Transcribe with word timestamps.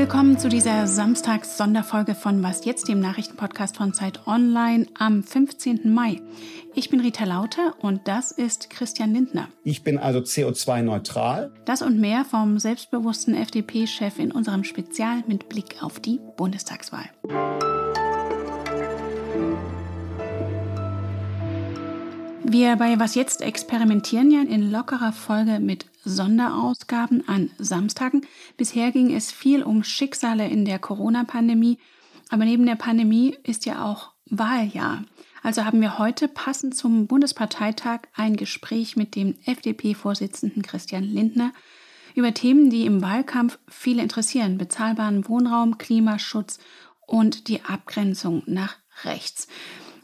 Willkommen 0.00 0.38
zu 0.38 0.48
dieser 0.48 0.86
Samstags-Sonderfolge 0.86 2.14
von 2.14 2.42
Was 2.42 2.64
jetzt, 2.64 2.88
dem 2.88 3.00
Nachrichtenpodcast 3.00 3.76
von 3.76 3.92
Zeit 3.92 4.26
Online 4.26 4.86
am 4.98 5.22
15. 5.22 5.92
Mai. 5.92 6.22
Ich 6.74 6.88
bin 6.88 7.00
Rita 7.00 7.24
Lauter 7.24 7.74
und 7.80 8.08
das 8.08 8.32
ist 8.32 8.70
Christian 8.70 9.12
Lindner. 9.12 9.48
Ich 9.62 9.84
bin 9.84 9.98
also 9.98 10.20
CO2-neutral. 10.20 11.52
Das 11.66 11.82
und 11.82 12.00
mehr 12.00 12.24
vom 12.24 12.58
selbstbewussten 12.58 13.34
FDP-Chef 13.34 14.18
in 14.18 14.32
unserem 14.32 14.64
Spezial 14.64 15.22
mit 15.26 15.50
Blick 15.50 15.82
auf 15.82 16.00
die 16.00 16.18
Bundestagswahl. 16.38 17.10
Wir 22.52 22.74
bei 22.74 22.98
Was 22.98 23.14
jetzt 23.14 23.42
experimentieren 23.42 24.32
ja 24.32 24.40
in 24.40 24.72
lockerer 24.72 25.12
Folge 25.12 25.60
mit 25.60 25.86
Sonderausgaben 26.02 27.28
an 27.28 27.48
Samstagen. 27.58 28.26
Bisher 28.56 28.90
ging 28.90 29.14
es 29.14 29.30
viel 29.30 29.62
um 29.62 29.84
Schicksale 29.84 30.48
in 30.48 30.64
der 30.64 30.80
Corona-Pandemie, 30.80 31.78
aber 32.28 32.44
neben 32.44 32.66
der 32.66 32.74
Pandemie 32.74 33.36
ist 33.44 33.66
ja 33.66 33.84
auch 33.84 34.10
Wahljahr. 34.24 35.04
Also 35.44 35.64
haben 35.64 35.80
wir 35.80 36.00
heute 36.00 36.26
passend 36.26 36.76
zum 36.76 37.06
Bundesparteitag 37.06 38.00
ein 38.16 38.34
Gespräch 38.34 38.96
mit 38.96 39.14
dem 39.14 39.36
FDP-Vorsitzenden 39.46 40.62
Christian 40.62 41.04
Lindner 41.04 41.52
über 42.16 42.34
Themen, 42.34 42.68
die 42.68 42.84
im 42.84 43.00
Wahlkampf 43.00 43.60
viele 43.68 44.02
interessieren. 44.02 44.58
Bezahlbaren 44.58 45.28
Wohnraum, 45.28 45.78
Klimaschutz 45.78 46.58
und 47.06 47.46
die 47.46 47.62
Abgrenzung 47.62 48.42
nach 48.46 48.74
rechts 49.04 49.46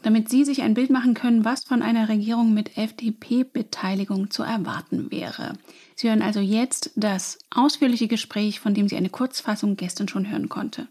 damit 0.07 0.29
Sie 0.29 0.45
sich 0.45 0.61
ein 0.61 0.73
Bild 0.73 0.89
machen 0.89 1.15
können, 1.15 1.43
was 1.43 1.65
von 1.65 1.81
einer 1.81 2.07
Regierung 2.07 2.53
mit 2.53 2.77
FDP-Beteiligung 2.77 4.31
zu 4.31 4.41
erwarten 4.41 5.11
wäre. 5.11 5.51
Sie 5.95 6.07
hören 6.07 6.21
also 6.21 6.39
jetzt 6.39 6.91
das 6.95 7.39
ausführliche 7.53 8.07
Gespräch, 8.07 8.61
von 8.61 8.73
dem 8.73 8.87
Sie 8.87 8.95
eine 8.95 9.09
Kurzfassung 9.09 9.75
gestern 9.75 10.07
schon 10.07 10.31
hören 10.31 10.47
konnte. 10.47 10.87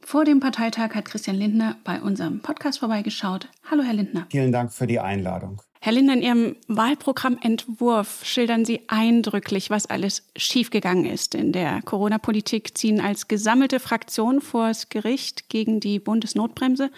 Vor 0.00 0.24
dem 0.24 0.40
Parteitag 0.40 0.94
hat 0.94 1.04
Christian 1.04 1.36
Lindner 1.36 1.76
bei 1.84 2.00
unserem 2.00 2.40
Podcast 2.40 2.78
vorbeigeschaut. 2.78 3.46
Hallo, 3.70 3.82
Herr 3.82 3.92
Lindner. 3.92 4.26
Vielen 4.30 4.52
Dank 4.52 4.72
für 4.72 4.86
die 4.86 5.00
Einladung. 5.00 5.60
Herr 5.82 5.92
Lindner, 5.92 6.14
in 6.14 6.22
Ihrem 6.22 6.56
Wahlprogrammentwurf 6.68 8.24
schildern 8.24 8.64
Sie 8.64 8.80
eindrücklich, 8.88 9.68
was 9.68 9.84
alles 9.84 10.30
schiefgegangen 10.34 11.04
ist 11.04 11.34
in 11.34 11.52
der 11.52 11.82
Corona-Politik, 11.82 12.78
ziehen 12.78 13.02
als 13.02 13.28
gesammelte 13.28 13.80
Fraktion 13.80 14.40
vor 14.40 14.68
das 14.68 14.88
Gericht 14.88 15.50
gegen 15.50 15.78
die 15.78 15.98
Bundesnotbremse. 15.98 16.90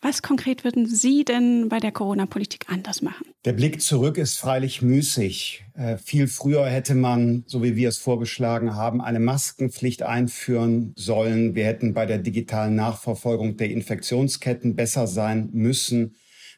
Was 0.00 0.22
konkret 0.22 0.64
würden 0.64 0.86
Sie 0.86 1.24
denn 1.24 1.68
bei 1.68 1.80
der 1.80 1.92
Corona-Politik 1.92 2.66
anders 2.68 3.02
machen? 3.02 3.26
Der 3.44 3.52
Blick 3.52 3.80
zurück 3.80 4.18
ist 4.18 4.38
freilich 4.38 4.82
müßig. 4.82 5.64
Äh, 5.74 5.96
viel 5.96 6.28
früher 6.28 6.66
hätte 6.66 6.94
man, 6.94 7.44
so 7.46 7.62
wie 7.62 7.76
wir 7.76 7.88
es 7.88 7.98
vorgeschlagen 7.98 8.74
haben, 8.74 9.00
eine 9.00 9.20
Maskenpflicht 9.20 10.02
einführen 10.02 10.92
sollen. 10.96 11.54
Wir 11.54 11.66
hätten 11.66 11.94
bei 11.94 12.06
der 12.06 12.18
digitalen 12.18 12.74
Nachverfolgung 12.74 13.56
der 13.56 13.70
Infektionsketten 13.70 14.76
besser 14.76 15.06
sein 15.06 15.48
müssen. 15.52 16.14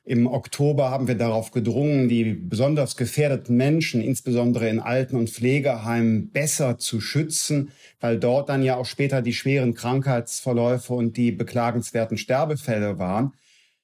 Im 0.08 0.26
Oktober 0.26 0.90
haben 0.90 1.06
wir 1.06 1.16
darauf 1.16 1.50
gedrungen, 1.50 2.08
die 2.08 2.32
besonders 2.32 2.96
gefährdeten 2.96 3.58
Menschen, 3.58 4.00
insbesondere 4.00 4.66
in 4.66 4.80
Alten- 4.80 5.16
und 5.16 5.28
Pflegeheimen, 5.28 6.30
besser 6.30 6.78
zu 6.78 7.02
schützen, 7.02 7.72
weil 8.00 8.18
dort 8.18 8.48
dann 8.48 8.62
ja 8.62 8.76
auch 8.76 8.86
später 8.86 9.20
die 9.20 9.34
schweren 9.34 9.74
Krankheitsverläufe 9.74 10.94
und 10.94 11.18
die 11.18 11.30
beklagenswerten 11.30 12.16
Sterbefälle 12.16 12.98
waren. 12.98 13.34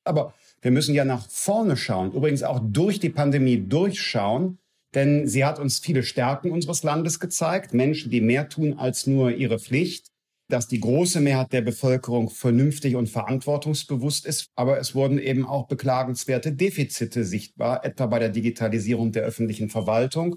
Aber 0.03 0.33
wir 0.63 0.71
müssen 0.71 0.95
ja 0.95 1.05
nach 1.05 1.29
vorne 1.29 1.77
schauen, 1.77 2.13
übrigens 2.13 2.43
auch 2.43 2.61
durch 2.63 3.01
die 3.01 3.11
Pandemie 3.11 3.59
durchschauen, 3.59 4.57
denn 4.95 5.29
sie 5.29 5.45
hat 5.45 5.59
uns 5.59 5.79
viele 5.79 6.03
Stärken 6.03 6.53
unseres 6.53 6.83
Landes 6.83 7.21
gezeigt, 7.21 7.75
Menschen, 7.75 8.11
die 8.11 8.23
mehr 8.23 8.49
tun 8.49 8.79
als 8.79 9.07
nur 9.07 9.33
ihre 9.33 9.59
Pflicht 9.59 10.14
dass 10.49 10.69
die 10.69 10.81
große 10.81 11.21
Mehrheit 11.21 11.53
der 11.53 11.63
Bevölkerung 11.63 12.31
vernünftig 12.31 12.97
und 12.97 13.09
verantwortungsbewusst 13.09 14.27
ist. 14.27 14.49
Aber 14.55 14.79
es 14.79 14.95
wurden 14.95 15.19
eben 15.19 15.47
auch 15.47 15.67
beklagenswerte 15.67 16.53
Defizite 16.53 17.25
sichtbar, 17.25 17.85
etwa 17.85 18.07
bei 18.07 18.19
der 18.19 18.29
Digitalisierung 18.29 19.13
der 19.13 19.23
öffentlichen 19.23 19.71
Verwaltung. 19.71 20.37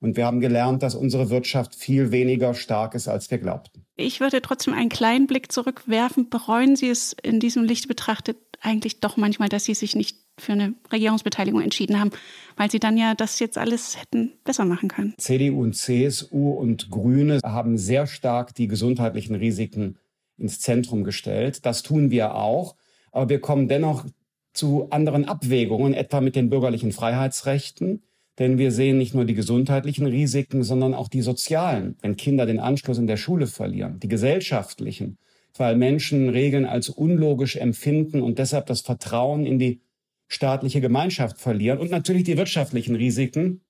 Und 0.00 0.16
wir 0.16 0.26
haben 0.26 0.40
gelernt, 0.40 0.82
dass 0.82 0.94
unsere 0.94 1.30
Wirtschaft 1.30 1.74
viel 1.74 2.12
weniger 2.12 2.54
stark 2.54 2.94
ist, 2.94 3.08
als 3.08 3.30
wir 3.30 3.38
glaubten. 3.38 3.86
Ich 3.96 4.20
würde 4.20 4.42
trotzdem 4.42 4.74
einen 4.74 4.90
kleinen 4.90 5.26
Blick 5.26 5.50
zurückwerfen. 5.50 6.28
Bereuen 6.28 6.76
Sie 6.76 6.90
es 6.90 7.16
in 7.22 7.40
diesem 7.40 7.64
Licht 7.64 7.88
betrachtet 7.88 8.36
eigentlich 8.60 9.00
doch 9.00 9.16
manchmal, 9.16 9.48
dass 9.48 9.64
Sie 9.64 9.74
sich 9.74 9.96
nicht 9.96 10.25
für 10.38 10.52
eine 10.52 10.74
Regierungsbeteiligung 10.92 11.60
entschieden 11.60 11.98
haben, 11.98 12.10
weil 12.56 12.70
sie 12.70 12.78
dann 12.78 12.96
ja 12.96 13.14
das 13.14 13.38
jetzt 13.38 13.58
alles 13.58 14.00
hätten 14.00 14.32
besser 14.44 14.64
machen 14.64 14.88
können. 14.88 15.14
CDU 15.18 15.62
und 15.62 15.74
CSU 15.74 16.50
und 16.50 16.90
Grüne 16.90 17.40
haben 17.42 17.78
sehr 17.78 18.06
stark 18.06 18.54
die 18.54 18.68
gesundheitlichen 18.68 19.34
Risiken 19.34 19.98
ins 20.38 20.60
Zentrum 20.60 21.04
gestellt. 21.04 21.64
Das 21.64 21.82
tun 21.82 22.10
wir 22.10 22.34
auch. 22.34 22.76
Aber 23.12 23.28
wir 23.28 23.40
kommen 23.40 23.68
dennoch 23.68 24.04
zu 24.52 24.88
anderen 24.90 25.24
Abwägungen, 25.24 25.94
etwa 25.94 26.20
mit 26.20 26.36
den 26.36 26.50
bürgerlichen 26.50 26.92
Freiheitsrechten. 26.92 28.02
Denn 28.38 28.58
wir 28.58 28.70
sehen 28.70 28.98
nicht 28.98 29.14
nur 29.14 29.24
die 29.24 29.34
gesundheitlichen 29.34 30.06
Risiken, 30.06 30.62
sondern 30.62 30.92
auch 30.92 31.08
die 31.08 31.22
sozialen, 31.22 31.96
wenn 32.02 32.16
Kinder 32.16 32.44
den 32.44 32.60
Anschluss 32.60 32.98
in 32.98 33.06
der 33.06 33.16
Schule 33.16 33.46
verlieren, 33.46 33.98
die 34.00 34.08
gesellschaftlichen, 34.08 35.16
weil 35.56 35.76
Menschen 35.76 36.28
Regeln 36.28 36.66
als 36.66 36.90
unlogisch 36.90 37.56
empfinden 37.56 38.20
und 38.20 38.38
deshalb 38.38 38.66
das 38.66 38.82
Vertrauen 38.82 39.46
in 39.46 39.58
die 39.58 39.80
staatliche 40.28 40.80
Gemeinschaft 40.80 41.38
verlieren 41.38 41.78
und 41.78 41.90
natürlich 41.90 42.24
die 42.24 42.36
wirtschaftlichen 42.36 42.96
Risiken, 42.96 43.62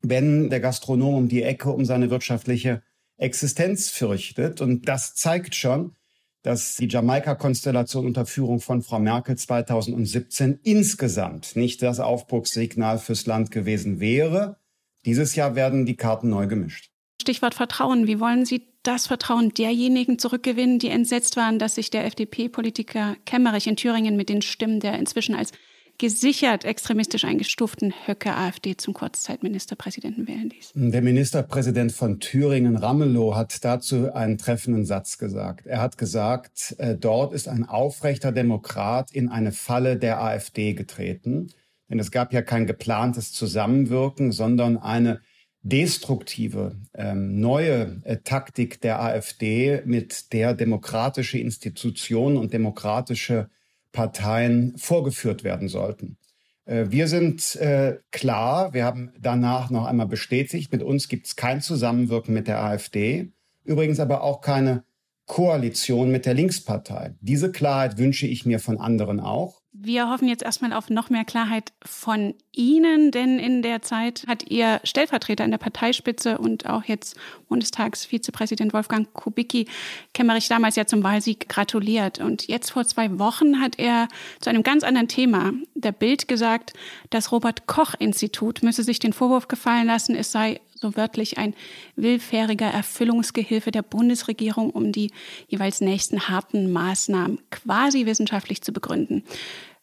wenn 0.00 0.50
der 0.50 0.60
Gastronom 0.60 1.14
um 1.14 1.28
die 1.28 1.42
Ecke 1.42 1.70
um 1.70 1.84
seine 1.84 2.10
wirtschaftliche 2.10 2.82
Existenz 3.16 3.90
fürchtet. 3.90 4.60
Und 4.60 4.88
das 4.88 5.14
zeigt 5.14 5.54
schon, 5.54 5.96
dass 6.42 6.76
die 6.76 6.88
Jamaika-Konstellation 6.88 8.06
unter 8.06 8.26
Führung 8.26 8.60
von 8.60 8.82
Frau 8.82 8.98
Merkel 8.98 9.36
2017 9.36 10.60
insgesamt 10.62 11.56
nicht 11.56 11.82
das 11.82 12.00
Aufbruchssignal 12.00 12.98
fürs 12.98 13.26
Land 13.26 13.50
gewesen 13.50 13.98
wäre. 13.98 14.58
Dieses 15.06 15.34
Jahr 15.34 15.54
werden 15.54 15.86
die 15.86 15.96
Karten 15.96 16.28
neu 16.28 16.46
gemischt. 16.46 16.90
Stichwort 17.20 17.54
Vertrauen. 17.54 18.06
Wie 18.06 18.20
wollen 18.20 18.44
Sie 18.44 18.62
das 18.82 19.06
Vertrauen 19.06 19.54
derjenigen 19.54 20.18
zurückgewinnen, 20.18 20.78
die 20.78 20.88
entsetzt 20.88 21.36
waren, 21.36 21.58
dass 21.58 21.76
sich 21.76 21.88
der 21.88 22.04
FDP-Politiker 22.04 23.16
Kemmerich 23.24 23.66
in 23.66 23.76
Thüringen 23.76 24.16
mit 24.16 24.28
den 24.28 24.42
Stimmen 24.42 24.80
der 24.80 24.98
inzwischen 24.98 25.34
als 25.34 25.52
gesichert 25.98 26.64
extremistisch 26.64 27.24
eingestuften 27.24 27.94
Höcke 28.06 28.34
AfD 28.34 28.76
zum 28.76 28.94
Kurzzeitministerpräsidenten 28.94 30.26
wählen 30.26 30.50
ließ. 30.50 30.72
Der 30.74 31.02
Ministerpräsident 31.02 31.92
von 31.92 32.20
Thüringen, 32.20 32.76
Ramelow, 32.76 33.34
hat 33.34 33.64
dazu 33.64 34.12
einen 34.12 34.38
treffenden 34.38 34.84
Satz 34.84 35.18
gesagt. 35.18 35.66
Er 35.66 35.80
hat 35.80 35.98
gesagt, 35.98 36.74
äh, 36.78 36.96
dort 36.96 37.32
ist 37.32 37.48
ein 37.48 37.64
aufrechter 37.64 38.32
Demokrat 38.32 39.12
in 39.12 39.28
eine 39.28 39.52
Falle 39.52 39.96
der 39.96 40.22
AfD 40.22 40.74
getreten. 40.74 41.50
Denn 41.88 41.98
es 41.98 42.10
gab 42.10 42.32
ja 42.32 42.42
kein 42.42 42.66
geplantes 42.66 43.32
Zusammenwirken, 43.32 44.32
sondern 44.32 44.78
eine 44.78 45.20
destruktive, 45.62 46.76
ähm, 46.94 47.40
neue 47.40 48.00
äh, 48.04 48.18
Taktik 48.18 48.80
der 48.80 49.00
AfD, 49.00 49.82
mit 49.84 50.32
der 50.32 50.54
demokratische 50.54 51.38
Institutionen 51.38 52.36
und 52.36 52.52
demokratische 52.52 53.48
Parteien 53.94 54.76
vorgeführt 54.76 55.44
werden 55.44 55.68
sollten. 55.68 56.18
Äh, 56.66 56.86
wir 56.88 57.08
sind 57.08 57.56
äh, 57.56 57.98
klar, 58.10 58.74
wir 58.74 58.84
haben 58.84 59.12
danach 59.18 59.70
noch 59.70 59.86
einmal 59.86 60.08
bestätigt, 60.08 60.70
mit 60.72 60.82
uns 60.82 61.08
gibt 61.08 61.26
es 61.26 61.36
kein 61.36 61.62
Zusammenwirken 61.62 62.34
mit 62.34 62.48
der 62.48 62.62
AfD, 62.62 63.32
übrigens 63.64 64.00
aber 64.00 64.22
auch 64.22 64.42
keine 64.42 64.84
Koalition 65.26 66.10
mit 66.10 66.26
der 66.26 66.34
Linkspartei. 66.34 67.14
Diese 67.20 67.50
Klarheit 67.50 67.96
wünsche 67.96 68.26
ich 68.26 68.44
mir 68.44 68.58
von 68.58 68.78
anderen 68.78 69.20
auch. 69.20 69.62
Wir 69.84 70.08
hoffen 70.08 70.28
jetzt 70.28 70.42
erstmal 70.42 70.72
auf 70.72 70.88
noch 70.88 71.10
mehr 71.10 71.26
Klarheit 71.26 71.74
von 71.84 72.32
Ihnen, 72.52 73.10
denn 73.10 73.38
in 73.38 73.60
der 73.60 73.82
Zeit 73.82 74.24
hat 74.26 74.50
Ihr 74.50 74.80
Stellvertreter 74.82 75.44
in 75.44 75.50
der 75.50 75.58
Parteispitze 75.58 76.38
und 76.38 76.64
auch 76.64 76.84
jetzt 76.84 77.16
Bundestagsvizepräsident 77.50 78.72
Wolfgang 78.72 79.12
Kubicki 79.12 79.68
Kemmerich 80.14 80.48
damals 80.48 80.76
ja 80.76 80.86
zum 80.86 81.02
Wahlsieg 81.02 81.50
gratuliert. 81.50 82.18
Und 82.18 82.48
jetzt 82.48 82.70
vor 82.70 82.86
zwei 82.86 83.18
Wochen 83.18 83.60
hat 83.60 83.78
er 83.78 84.08
zu 84.40 84.48
einem 84.48 84.62
ganz 84.62 84.84
anderen 84.84 85.08
Thema 85.08 85.52
der 85.74 85.92
Bild 85.92 86.28
gesagt, 86.28 86.72
das 87.10 87.30
Robert 87.30 87.66
Koch 87.66 87.92
Institut 87.98 88.62
müsse 88.62 88.84
sich 88.84 89.00
den 89.00 89.12
Vorwurf 89.12 89.48
gefallen 89.48 89.86
lassen, 89.86 90.14
es 90.14 90.32
sei 90.32 90.62
so 90.84 90.96
wörtlich 90.96 91.38
ein 91.38 91.54
willfähriger 91.96 92.66
Erfüllungsgehilfe 92.66 93.70
der 93.70 93.82
Bundesregierung, 93.82 94.70
um 94.70 94.92
die 94.92 95.10
jeweils 95.48 95.80
nächsten 95.80 96.28
harten 96.28 96.72
Maßnahmen 96.72 97.38
quasi 97.50 98.06
wissenschaftlich 98.06 98.62
zu 98.62 98.72
begründen. 98.72 99.24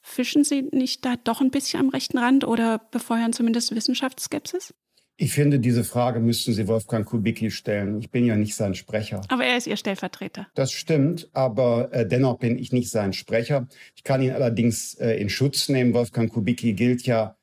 Fischen 0.01 0.44
Sie 0.44 0.63
nicht 0.71 1.06
da 1.06 1.15
doch 1.15 1.42
ein 1.42 1.51
bisschen 1.51 1.80
am 1.80 1.89
rechten 1.89 2.18
Rand 2.18 2.45
oder 2.45 2.80
befeuern 2.92 3.33
zumindest 3.33 3.75
Wissenschaftsskepsis? 3.75 4.74
Ich 5.18 5.33
finde, 5.33 5.59
diese 5.59 5.83
Frage 5.83 6.19
müssten 6.19 6.53
Sie 6.53 6.68
Wolfgang 6.68 7.06
Kubicki 7.06 7.51
stellen. 7.51 8.00
Ich 8.00 8.09
bin 8.09 8.25
ja 8.25 8.36
nicht 8.36 8.56
sein 8.56 8.74
Sprecher. 8.74 9.21
Aber 9.27 9.45
er 9.45 9.57
ist 9.57 9.68
Ihr 9.68 9.77
Stellvertreter. 9.77 10.48
Das 10.56 10.71
stimmt, 10.71 11.30
aber 11.33 11.94
äh, 11.94 12.07
dennoch 12.07 12.39
bin 12.39 12.57
ich 12.57 12.71
nicht 12.71 12.89
sein 12.89 13.13
Sprecher. 13.13 13.68
Ich 13.95 14.03
kann 14.03 14.24
ihn 14.24 14.31
allerdings 14.31 14.95
äh, 14.95 15.21
in 15.21 15.30
Schutz 15.30 15.69
nehmen. 15.69 15.94
Wolfgang 15.94 16.31
Kubicki 16.31 16.74
gilt 16.74 17.06
ja 17.06 17.36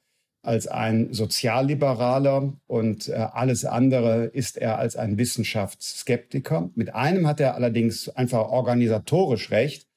als 0.43 0.66
ein 0.66 1.12
Sozialliberaler 1.12 2.54
und 2.66 3.08
äh, 3.08 3.12
alles 3.12 3.64
andere 3.64 4.25
ist 4.25 4.56
er 4.56 4.78
als 4.78 4.96
ein 4.96 5.19
Wissenschaftsskeptiker. 5.19 6.70
Mit 6.75 6.94
einem 6.94 7.26
hat 7.26 7.38
er 7.38 7.54
allerdings 7.54 8.08
einfach 8.08 8.49
organisatorisch 8.49 9.50
recht. 9.50 9.88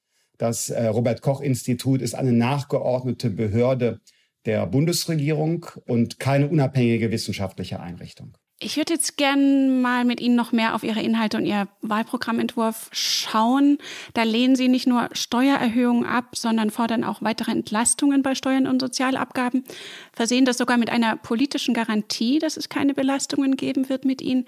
Das 0.42 0.72
äh, 0.72 0.88
Robert 0.88 1.22
Koch 1.22 1.40
Institut 1.40 2.02
ist 2.02 2.16
eine 2.16 2.34
nachgeordnete 2.34 3.30
Behörde 3.30 4.02
der 4.48 4.66
Bundesregierung 4.66 5.68
und 5.86 6.18
keine 6.20 6.48
unabhängige 6.48 7.12
wissenschaftliche 7.12 7.80
Einrichtung. 7.80 8.36
Ich 8.64 8.78
würde 8.78 8.94
jetzt 8.94 9.18
gern 9.18 9.82
mal 9.82 10.04
mit 10.04 10.20
Ihnen 10.20 10.36
noch 10.36 10.52
mehr 10.52 10.74
auf 10.74 10.84
Ihre 10.84 11.02
Inhalte 11.02 11.38
und 11.38 11.46
Ihr 11.46 11.68
Wahlprogrammentwurf 11.82 12.90
schauen. 12.92 13.78
Da 14.16 14.22
lehnen 14.24 14.56
Sie 14.56 14.68
nicht 14.68 14.88
nur 14.88 15.10
Steuererhöhungen 15.14 16.06
ab, 16.06 16.36
sondern 16.36 16.72
fordern 16.72 17.04
auch 17.04 17.22
weitere 17.22 17.52
Entlastungen 17.52 18.24
bei 18.24 18.34
Steuern 18.34 18.66
und 18.66 18.80
Sozialabgaben, 18.80 19.64
versehen 20.12 20.46
das 20.46 20.58
sogar 20.58 20.78
mit 20.78 20.92
einer 20.92 21.18
politischen 21.18 21.74
Garantie, 21.76 22.38
dass 22.38 22.58
es 22.58 22.70
keine 22.70 22.96
Belastungen 22.96 23.58
geben 23.58 23.90
wird 23.90 24.06
mit 24.06 24.22
Ihnen. 24.22 24.46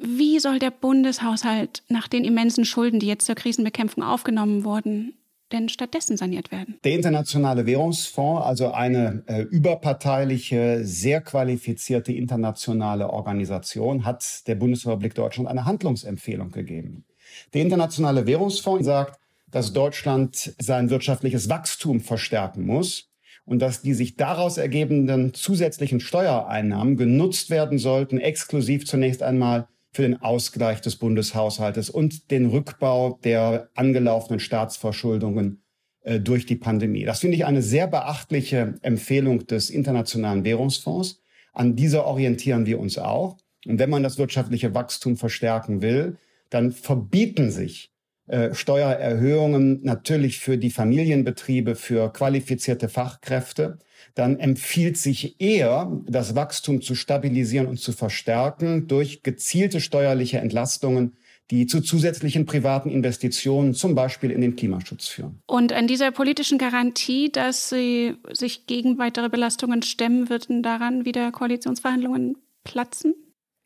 Wie 0.00 0.38
soll 0.38 0.58
der 0.58 0.70
Bundeshaushalt 0.70 1.82
nach 1.88 2.08
den 2.08 2.24
immensen 2.24 2.64
Schulden, 2.64 3.00
die 3.00 3.06
jetzt 3.06 3.26
zur 3.26 3.34
Krisenbekämpfung 3.34 4.04
aufgenommen 4.04 4.64
wurden, 4.64 5.14
denn 5.50 5.68
stattdessen 5.68 6.16
saniert 6.16 6.52
werden? 6.52 6.78
Der 6.84 6.92
Internationale 6.92 7.66
Währungsfonds, 7.66 8.44
also 8.44 8.72
eine 8.72 9.24
äh, 9.26 9.42
überparteiliche, 9.42 10.80
sehr 10.84 11.20
qualifizierte 11.20 12.12
internationale 12.12 13.10
Organisation, 13.10 14.04
hat 14.04 14.46
der 14.46 14.54
Bundesrepublik 14.54 15.14
Deutschland 15.14 15.48
eine 15.48 15.64
Handlungsempfehlung 15.64 16.50
gegeben. 16.50 17.04
Der 17.54 17.62
Internationale 17.62 18.26
Währungsfonds 18.26 18.84
sagt, 18.84 19.18
dass 19.50 19.72
Deutschland 19.72 20.54
sein 20.58 20.90
wirtschaftliches 20.90 21.48
Wachstum 21.48 22.00
verstärken 22.00 22.66
muss 22.66 23.10
und 23.44 23.60
dass 23.60 23.82
die 23.82 23.94
sich 23.94 24.16
daraus 24.16 24.58
ergebenden 24.58 25.32
zusätzlichen 25.34 26.00
Steuereinnahmen 26.00 26.96
genutzt 26.96 27.50
werden 27.50 27.78
sollten, 27.78 28.18
exklusiv 28.18 28.86
zunächst 28.86 29.22
einmal 29.22 29.66
für 29.90 30.02
den 30.02 30.20
Ausgleich 30.20 30.80
des 30.80 30.96
Bundeshaushaltes 30.96 31.90
und 31.90 32.30
den 32.30 32.46
Rückbau 32.46 33.18
der 33.24 33.70
angelaufenen 33.74 34.40
Staatsverschuldungen 34.40 35.62
äh, 36.02 36.20
durch 36.20 36.46
die 36.46 36.56
Pandemie. 36.56 37.04
Das 37.04 37.20
finde 37.20 37.36
ich 37.36 37.46
eine 37.46 37.62
sehr 37.62 37.86
beachtliche 37.86 38.74
Empfehlung 38.82 39.46
des 39.46 39.70
Internationalen 39.70 40.44
Währungsfonds. 40.44 41.20
An 41.52 41.76
dieser 41.76 42.04
orientieren 42.06 42.66
wir 42.66 42.78
uns 42.78 42.98
auch. 42.98 43.38
Und 43.66 43.78
wenn 43.78 43.90
man 43.90 44.02
das 44.02 44.18
wirtschaftliche 44.18 44.74
Wachstum 44.74 45.16
verstärken 45.16 45.82
will, 45.82 46.16
dann 46.50 46.72
verbieten 46.72 47.50
sich 47.50 47.92
äh, 48.28 48.54
Steuererhöhungen 48.54 49.80
natürlich 49.82 50.38
für 50.38 50.58
die 50.58 50.70
Familienbetriebe, 50.70 51.74
für 51.74 52.12
qualifizierte 52.12 52.88
Fachkräfte 52.88 53.78
dann 54.14 54.38
empfiehlt 54.38 54.96
sich 54.96 55.40
eher, 55.40 55.90
das 56.06 56.34
Wachstum 56.34 56.82
zu 56.82 56.94
stabilisieren 56.94 57.66
und 57.66 57.78
zu 57.78 57.92
verstärken 57.92 58.88
durch 58.88 59.22
gezielte 59.22 59.80
steuerliche 59.80 60.38
Entlastungen, 60.38 61.16
die 61.50 61.66
zu 61.66 61.80
zusätzlichen 61.80 62.44
privaten 62.44 62.90
Investitionen, 62.90 63.74
zum 63.74 63.94
Beispiel 63.94 64.30
in 64.30 64.40
den 64.40 64.56
Klimaschutz 64.56 65.06
führen. 65.06 65.40
Und 65.46 65.72
an 65.72 65.86
dieser 65.86 66.10
politischen 66.10 66.58
Garantie, 66.58 67.30
dass 67.30 67.70
Sie 67.70 68.16
sich 68.32 68.66
gegen 68.66 68.98
weitere 68.98 69.28
Belastungen 69.28 69.82
stemmen, 69.82 70.28
würden 70.28 70.62
daran 70.62 71.04
wieder 71.04 71.32
Koalitionsverhandlungen 71.32 72.36
platzen? 72.64 73.14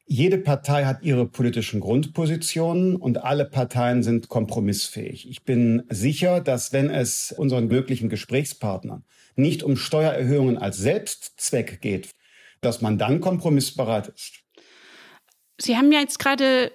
Jede 0.04 0.38
Partei 0.38 0.84
hat 0.84 1.02
ihre 1.02 1.26
politischen 1.26 1.81
Grundpositionen 1.81 2.96
und 2.96 3.22
alle 3.22 3.44
Parteien 3.44 4.02
sind 4.02 4.28
kompromissfähig. 4.28 5.28
Ich 5.28 5.44
bin 5.44 5.84
sicher, 5.88 6.40
dass 6.40 6.72
wenn 6.72 6.90
es 6.90 7.32
unseren 7.32 7.69
glücklichen 7.69 8.08
Gesprächspartnern 8.08 9.04
nicht 9.37 9.62
um 9.62 9.76
Steuererhöhungen 9.76 10.58
als 10.58 10.76
Selbstzweck 10.78 11.81
geht, 11.81 12.10
dass 12.60 12.82
man 12.82 12.99
dann 12.99 13.20
kompromissbereit 13.20 14.08
ist. 14.08 14.43
Sie 15.58 15.76
haben 15.76 15.93
ja 15.93 16.00
jetzt 16.00 16.19
gerade 16.19 16.72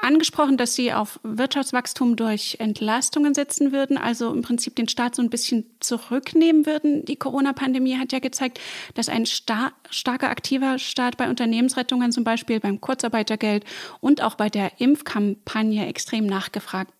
angesprochen, 0.00 0.56
dass 0.56 0.74
Sie 0.74 0.92
auf 0.92 1.20
Wirtschaftswachstum 1.22 2.16
durch 2.16 2.56
Entlastungen 2.58 3.34
setzen 3.34 3.72
würden, 3.72 3.96
also 3.96 4.32
im 4.32 4.42
Prinzip 4.42 4.76
den 4.76 4.88
Staat 4.88 5.14
so 5.14 5.22
ein 5.22 5.30
bisschen 5.30 5.66
zurücknehmen 5.80 6.66
würden. 6.66 7.04
Die 7.04 7.16
Corona-Pandemie 7.16 7.96
hat 7.96 8.12
ja 8.12 8.18
gezeigt, 8.18 8.60
dass 8.94 9.08
ein 9.08 9.26
star 9.26 9.72
starker, 9.90 10.30
aktiver 10.30 10.78
Staat 10.78 11.16
bei 11.16 11.28
Unternehmensrettungen, 11.28 12.12
zum 12.12 12.24
Beispiel 12.24 12.60
beim 12.60 12.80
Kurzarbeitergeld 12.80 13.64
und 14.00 14.22
auch 14.22 14.34
bei 14.34 14.48
der 14.48 14.80
Impfkampagne 14.80 15.86
extrem 15.86 16.26
nachgefragt 16.26 16.92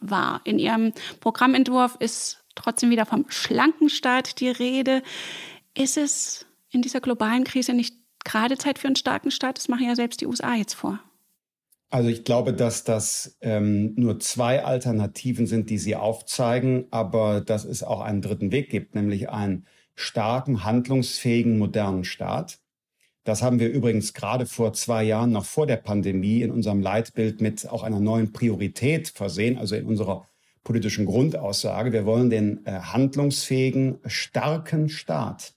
war. 0.00 0.40
In 0.44 0.58
Ihrem 0.58 0.92
Programmentwurf 1.20 1.96
ist 2.00 2.42
trotzdem 2.54 2.90
wieder 2.90 3.06
vom 3.06 3.26
schlanken 3.28 3.88
Staat 3.88 4.40
die 4.40 4.48
Rede. 4.48 5.02
Ist 5.74 5.96
es 5.96 6.46
in 6.70 6.82
dieser 6.82 7.00
globalen 7.00 7.44
Krise 7.44 7.72
nicht 7.72 7.96
gerade 8.24 8.58
Zeit 8.58 8.78
für 8.78 8.86
einen 8.86 8.96
starken 8.96 9.30
Staat? 9.30 9.58
Das 9.58 9.68
machen 9.68 9.86
ja 9.86 9.94
selbst 9.94 10.20
die 10.20 10.26
USA 10.26 10.54
jetzt 10.54 10.74
vor. 10.74 11.00
Also 11.92 12.08
ich 12.08 12.22
glaube, 12.22 12.52
dass 12.52 12.84
das 12.84 13.36
ähm, 13.40 13.94
nur 13.96 14.20
zwei 14.20 14.64
Alternativen 14.64 15.46
sind, 15.46 15.70
die 15.70 15.78
Sie 15.78 15.96
aufzeigen, 15.96 16.86
aber 16.92 17.40
dass 17.40 17.64
es 17.64 17.82
auch 17.82 18.00
einen 18.00 18.22
dritten 18.22 18.52
Weg 18.52 18.70
gibt, 18.70 18.94
nämlich 18.94 19.28
einen 19.28 19.66
starken, 19.96 20.64
handlungsfähigen, 20.64 21.58
modernen 21.58 22.04
Staat. 22.04 22.60
Das 23.24 23.42
haben 23.42 23.58
wir 23.58 23.68
übrigens 23.68 24.14
gerade 24.14 24.46
vor 24.46 24.72
zwei 24.72 25.02
Jahren, 25.02 25.32
noch 25.32 25.44
vor 25.44 25.66
der 25.66 25.76
Pandemie, 25.76 26.42
in 26.42 26.52
unserem 26.52 26.80
Leitbild 26.80 27.40
mit 27.40 27.68
auch 27.68 27.82
einer 27.82 28.00
neuen 28.00 28.32
Priorität 28.32 29.08
versehen, 29.08 29.58
also 29.58 29.74
in 29.74 29.84
unserer 29.84 30.26
politischen 30.62 31.06
Grundaussage. 31.06 31.92
Wir 31.92 32.06
wollen 32.06 32.30
den 32.30 32.64
äh, 32.66 32.70
handlungsfähigen, 32.70 33.98
starken 34.06 34.88
Staat 34.88 35.54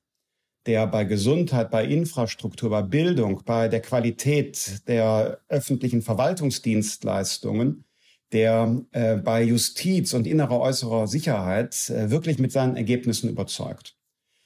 der 0.66 0.88
bei 0.88 1.04
Gesundheit, 1.04 1.72
bei 1.72 1.86
Infrastruktur, 1.86 2.70
bei 2.70 2.82
Bildung, 2.82 3.42
bei 3.46 3.68
der 3.68 3.82
Qualität 3.82 4.88
der 4.88 5.40
öffentlichen 5.50 6.02
Verwaltungsdienstleistungen, 6.02 7.86
der 8.32 8.82
äh, 8.92 9.18
bei 9.18 9.44
Justiz 9.44 10.14
und 10.14 10.26
innerer 10.26 10.60
äußerer 10.60 11.08
Sicherheit 11.08 11.90
äh, 11.90 12.10
wirklich 12.10 12.40
mit 12.40 12.52
seinen 12.52 12.76
Ergebnissen 12.76 13.30
überzeugt. 13.30 13.96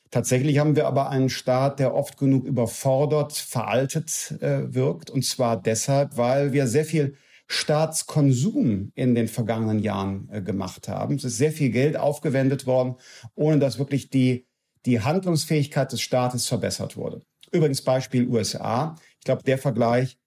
Tatsächlich 0.10 0.58
haben 0.58 0.76
wir 0.76 0.88
aber 0.88 1.10
einen 1.10 1.30
Staat, 1.30 1.80
der 1.80 1.94
oft 1.94 2.18
genug 2.18 2.46
überfordert, 2.46 3.34
veraltet 3.34 4.36
äh, 4.42 4.74
wirkt. 4.74 5.10
Und 5.10 5.26
zwar 5.26 5.62
deshalb, 5.62 6.18
weil 6.18 6.54
wir 6.54 6.68
sehr 6.68 6.86
viel 6.86 7.16
Staatskonsum 7.48 8.92
in 8.96 9.16
den 9.16 9.28
vergangenen 9.28 9.80
Jahren 9.80 10.30
äh, 10.32 10.42
gemacht 10.42 10.88
haben. 10.88 11.16
Es 11.16 11.24
ist 11.24 11.38
sehr 11.38 11.52
viel 11.52 11.70
Geld 11.70 11.98
aufgewendet 11.98 12.66
worden, 12.66 12.96
ohne 13.36 13.60
dass 13.60 13.80
wirklich 13.80 14.10
die 14.10 14.47
die 14.88 15.02
Handlungsfähigkeit 15.02 15.92
des 15.92 16.02
Staates 16.02 16.48
verbessert 16.48 16.96
wurde. 16.96 17.22
Übrigens 17.52 17.82
Beispiel 17.82 18.28
USA. 18.28 18.96
Ich 19.20 19.26
glaube, 19.26 19.44
der 19.44 19.58
Vergleich, 19.58 20.18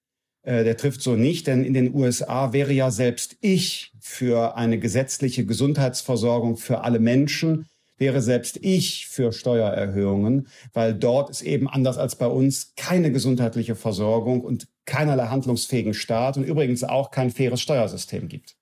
äh, 0.43 0.65
der 0.65 0.77
trifft 0.77 1.01
so 1.01 1.17
nicht, 1.17 1.47
denn 1.47 1.65
in 1.65 1.75
den 1.75 1.95
USA 1.95 2.53
wäre 2.53 2.73
ja 2.73 2.91
selbst 2.91 3.37
ich 3.41 3.93
für 4.01 4.57
eine 4.57 4.79
gesetzliche 4.79 5.47
Gesundheitsversorgung 5.47 6.59
für 6.59 6.83
alle 6.83 7.01
Menschen, 7.01 7.67
wäre 7.97 8.21
selbst 8.23 8.59
ich 8.63 9.07
für 9.07 9.33
Steuererhöhungen, 9.33 10.49
weil 10.73 10.95
dort 10.95 11.31
ist 11.31 11.43
eben 11.43 11.69
anders 11.69 11.99
als 11.99 12.17
bei 12.17 12.27
uns 12.27 12.75
keine 12.77 13.13
gesundheitliche 13.13 13.75
Versorgung 13.75 14.43
und 14.43 14.69
keinerlei 14.85 15.27
handlungsfähigen 15.27 15.95
Staat 15.95 16.37
und 16.37 16.45
übrigens 16.45 16.85
auch 16.85 17.11
kein 17.11 17.31
faires 17.31 17.61
Steuersystem 17.61 18.29
gibt. 18.29 18.60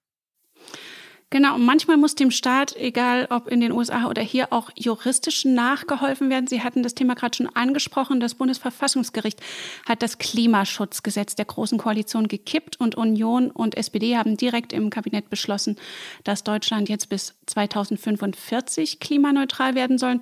Genau, 1.31 1.57
und 1.57 1.67
manchmal 1.67 1.99
muss 1.99 2.15
dem 2.15 2.31
Staat, 2.31 2.75
egal 2.77 3.27
ob 3.29 3.49
in 3.49 3.61
den 3.61 3.71
USA 3.71 4.07
oder 4.07 4.23
hier, 4.23 4.51
auch 4.51 4.71
juristisch 4.75 5.45
nachgeholfen 5.45 6.31
werden. 6.31 6.47
Sie 6.47 6.63
hatten 6.63 6.83
das 6.83 6.95
Thema 6.95 7.15
gerade 7.15 7.37
schon 7.37 7.55
angesprochen. 7.55 8.19
Das 8.19 8.35
Bundesverfassungsgericht 8.35 9.39
hat 9.87 10.01
das 10.03 10.17
Klimaschutzgesetz 10.17 11.35
der 11.35 11.45
Großen 11.45 11.77
Koalition 11.77 12.29
gekippt 12.29 12.81
und 12.81 12.95
Union 12.95 13.51
und 13.51 13.77
SPD 13.77 14.17
haben 14.17 14.39
direkt 14.39 14.73
im 14.73 14.89
Kabinett 14.89 15.29
beschlossen, 15.29 15.77
dass 16.25 16.45
Deutschland 16.45 16.89
jetzt 16.89 17.11
bis 17.11 17.35
2045 17.45 18.99
klimaneutral 18.99 19.75
werden 19.75 19.99
soll. 19.99 20.21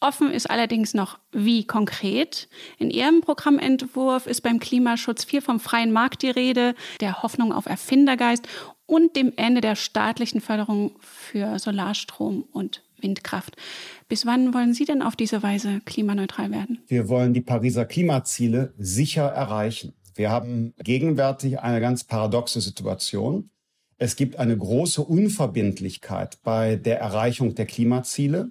Offen 0.00 0.30
ist 0.30 0.50
allerdings 0.50 0.92
noch, 0.92 1.18
wie 1.32 1.66
konkret. 1.66 2.48
In 2.78 2.90
Ihrem 2.90 3.22
Programmentwurf 3.22 4.26
ist 4.26 4.42
beim 4.42 4.58
Klimaschutz 4.58 5.24
viel 5.24 5.40
vom 5.40 5.58
freien 5.58 5.90
Markt 5.90 6.22
die 6.22 6.30
Rede, 6.30 6.74
der 7.00 7.22
Hoffnung 7.22 7.52
auf 7.52 7.66
Erfindergeist 7.66 8.46
und 8.86 9.16
dem 9.16 9.32
Ende 9.36 9.60
der 9.60 9.76
staatlichen 9.76 10.40
Förderung 10.40 10.92
für 11.00 11.58
Solarstrom 11.58 12.44
und 12.52 12.82
Windkraft. 13.00 13.56
Bis 14.08 14.26
wann 14.26 14.54
wollen 14.54 14.74
Sie 14.74 14.84
denn 14.84 15.02
auf 15.02 15.16
diese 15.16 15.42
Weise 15.42 15.80
klimaneutral 15.84 16.50
werden? 16.50 16.78
Wir 16.86 17.08
wollen 17.08 17.34
die 17.34 17.42
Pariser 17.42 17.84
Klimaziele 17.84 18.72
sicher 18.78 19.24
erreichen. 19.24 19.92
Wir 20.14 20.30
haben 20.30 20.72
gegenwärtig 20.82 21.60
eine 21.60 21.80
ganz 21.80 22.04
paradoxe 22.04 22.60
Situation. 22.60 23.50
Es 23.98 24.16
gibt 24.16 24.38
eine 24.38 24.56
große 24.56 25.02
Unverbindlichkeit 25.02 26.38
bei 26.42 26.76
der 26.76 27.00
Erreichung 27.00 27.54
der 27.54 27.66
Klimaziele 27.66 28.50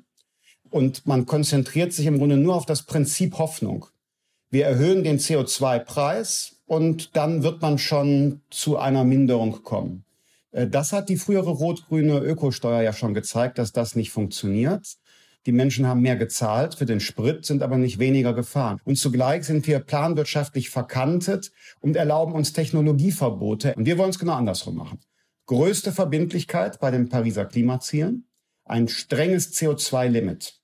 und 0.70 1.06
man 1.08 1.26
konzentriert 1.26 1.94
sich 1.94 2.06
im 2.06 2.18
Grunde 2.18 2.38
nur 2.38 2.56
auf 2.56 2.66
das 2.66 2.84
Prinzip 2.84 3.38
Hoffnung. 3.38 3.88
Wir 4.50 4.66
erhöhen 4.66 5.04
den 5.04 5.20
CO2-Preis 5.20 6.62
und 6.66 7.16
dann 7.16 7.44
wird 7.44 7.62
man 7.62 7.78
schon 7.78 8.42
zu 8.50 8.78
einer 8.78 9.04
Minderung 9.04 9.64
kommen. 9.64 10.05
Äh, 10.56 10.68
das 10.68 10.94
hat 10.94 11.10
die 11.10 11.18
frühere 11.18 11.52
rot-grüne 11.52 12.20
Ökosteuer 12.20 12.82
ja 12.82 12.94
schon 12.94 13.14
gezeigt, 13.14 13.58
dass 13.58 13.72
das 13.72 13.96
nicht 13.96 14.12
funktioniert. 14.12 14.96
Die 15.46 15.52
Menschen 15.52 15.86
haben 15.86 16.02
mehr 16.02 16.16
gezahlt 16.16 16.74
für 16.74 16.88
den 16.88 17.00
Sprit, 17.00 17.46
sind 17.46 17.62
aber 17.62 17.78
nicht 17.78 18.00
weniger 18.00 18.34
gefahren. 18.34 18.80
Und 18.84 18.98
zugleich 18.98 19.44
sind 19.44 19.68
wir 19.68 19.80
planwirtschaftlich 19.80 20.72
verkantet 20.72 21.52
und 21.82 21.96
erlauben 21.96 22.34
uns 22.34 22.52
Technologieverbote. 22.52 23.76
Und 23.76 23.86
wir 23.86 24.00
wollen 24.00 24.10
es 24.10 24.18
genau 24.18 24.34
andersrum 24.34 24.76
machen. 24.76 25.00
Größte 25.46 25.92
Verbindlichkeit 25.92 26.80
bei 26.80 26.90
den 26.90 27.10
Pariser 27.10 27.46
Klimazielen, 27.46 28.28
ein 28.64 28.88
strenges 28.88 29.54
CO2-Limit. 29.54 30.60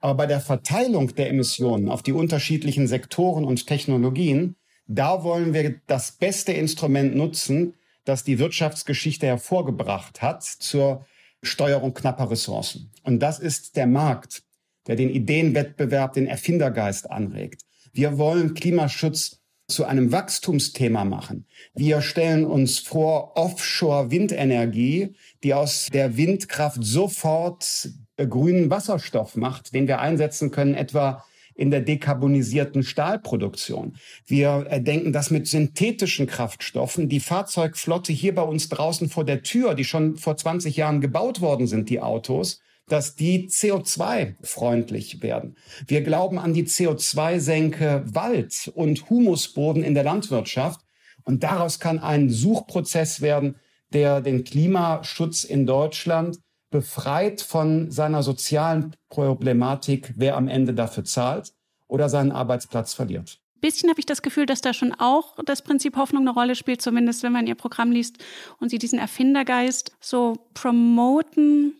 Aber 0.00 0.14
bei 0.14 0.26
der 0.26 0.40
Verteilung 0.40 1.14
der 1.14 1.30
Emissionen 1.30 1.88
auf 1.88 2.02
die 2.02 2.12
unterschiedlichen 2.12 2.88
Sektoren 2.88 3.44
und 3.44 3.68
Technologien, 3.68 4.56
da 4.88 5.22
wollen 5.22 5.54
wir 5.54 5.80
das 5.86 6.10
beste 6.12 6.52
Instrument 6.52 7.14
nutzen, 7.14 7.74
das 8.08 8.24
die 8.24 8.38
Wirtschaftsgeschichte 8.38 9.26
hervorgebracht 9.26 10.22
hat 10.22 10.42
zur 10.42 11.04
Steuerung 11.42 11.94
knapper 11.94 12.30
Ressourcen. 12.30 12.90
Und 13.04 13.20
das 13.20 13.38
ist 13.38 13.76
der 13.76 13.86
Markt, 13.86 14.42
der 14.86 14.96
den 14.96 15.10
Ideenwettbewerb, 15.10 16.14
den 16.14 16.26
Erfindergeist 16.26 17.10
anregt. 17.10 17.62
Wir 17.92 18.16
wollen 18.16 18.54
Klimaschutz 18.54 19.40
zu 19.68 19.84
einem 19.84 20.10
Wachstumsthema 20.10 21.04
machen. 21.04 21.46
Wir 21.74 22.00
stellen 22.00 22.46
uns 22.46 22.78
vor 22.78 23.36
Offshore-Windenergie, 23.36 25.14
die 25.42 25.52
aus 25.52 25.88
der 25.92 26.16
Windkraft 26.16 26.82
sofort 26.82 27.90
grünen 28.16 28.70
Wasserstoff 28.70 29.36
macht, 29.36 29.74
den 29.74 29.86
wir 29.86 30.00
einsetzen 30.00 30.50
können, 30.50 30.74
etwa 30.74 31.24
in 31.58 31.72
der 31.72 31.80
dekarbonisierten 31.80 32.84
Stahlproduktion. 32.84 33.96
Wir 34.26 34.66
äh, 34.70 34.80
denken 34.80 35.12
das 35.12 35.30
mit 35.30 35.48
synthetischen 35.48 36.26
Kraftstoffen. 36.26 37.08
Die 37.08 37.20
Fahrzeugflotte 37.20 38.12
hier 38.12 38.34
bei 38.34 38.42
uns 38.42 38.68
draußen 38.68 39.10
vor 39.10 39.24
der 39.24 39.42
Tür, 39.42 39.74
die 39.74 39.84
schon 39.84 40.16
vor 40.16 40.36
20 40.36 40.76
Jahren 40.76 41.00
gebaut 41.00 41.40
worden 41.40 41.66
sind, 41.66 41.90
die 41.90 42.00
Autos, 42.00 42.60
dass 42.86 43.16
die 43.16 43.48
CO2-freundlich 43.48 45.20
werden. 45.20 45.56
Wir 45.86 46.02
glauben 46.02 46.38
an 46.38 46.54
die 46.54 46.64
CO2-Senke 46.64 48.04
Wald 48.06 48.70
und 48.74 49.10
Humusboden 49.10 49.82
in 49.82 49.94
der 49.94 50.04
Landwirtschaft. 50.04 50.80
Und 51.24 51.42
daraus 51.42 51.80
kann 51.80 51.98
ein 51.98 52.30
Suchprozess 52.30 53.20
werden, 53.20 53.56
der 53.92 54.20
den 54.20 54.44
Klimaschutz 54.44 55.42
in 55.42 55.66
Deutschland 55.66 56.38
befreit 56.70 57.40
von 57.40 57.90
seiner 57.90 58.22
sozialen 58.22 58.94
Problematik, 59.08 60.14
wer 60.16 60.36
am 60.36 60.48
Ende 60.48 60.74
dafür 60.74 61.04
zahlt 61.04 61.52
oder 61.86 62.08
seinen 62.08 62.32
Arbeitsplatz 62.32 62.94
verliert. 62.94 63.40
Bisschen 63.60 63.90
habe 63.90 63.98
ich 63.98 64.06
das 64.06 64.22
Gefühl, 64.22 64.46
dass 64.46 64.60
da 64.60 64.72
schon 64.72 64.94
auch 64.94 65.34
das 65.44 65.62
Prinzip 65.62 65.96
Hoffnung 65.96 66.22
eine 66.22 66.30
Rolle 66.30 66.54
spielt, 66.54 66.80
zumindest 66.80 67.22
wenn 67.24 67.32
man 67.32 67.46
ihr 67.46 67.56
Programm 67.56 67.90
liest 67.90 68.18
und 68.60 68.68
sie 68.68 68.78
diesen 68.78 68.98
Erfindergeist 68.98 69.96
so 70.00 70.36
promoten 70.54 71.74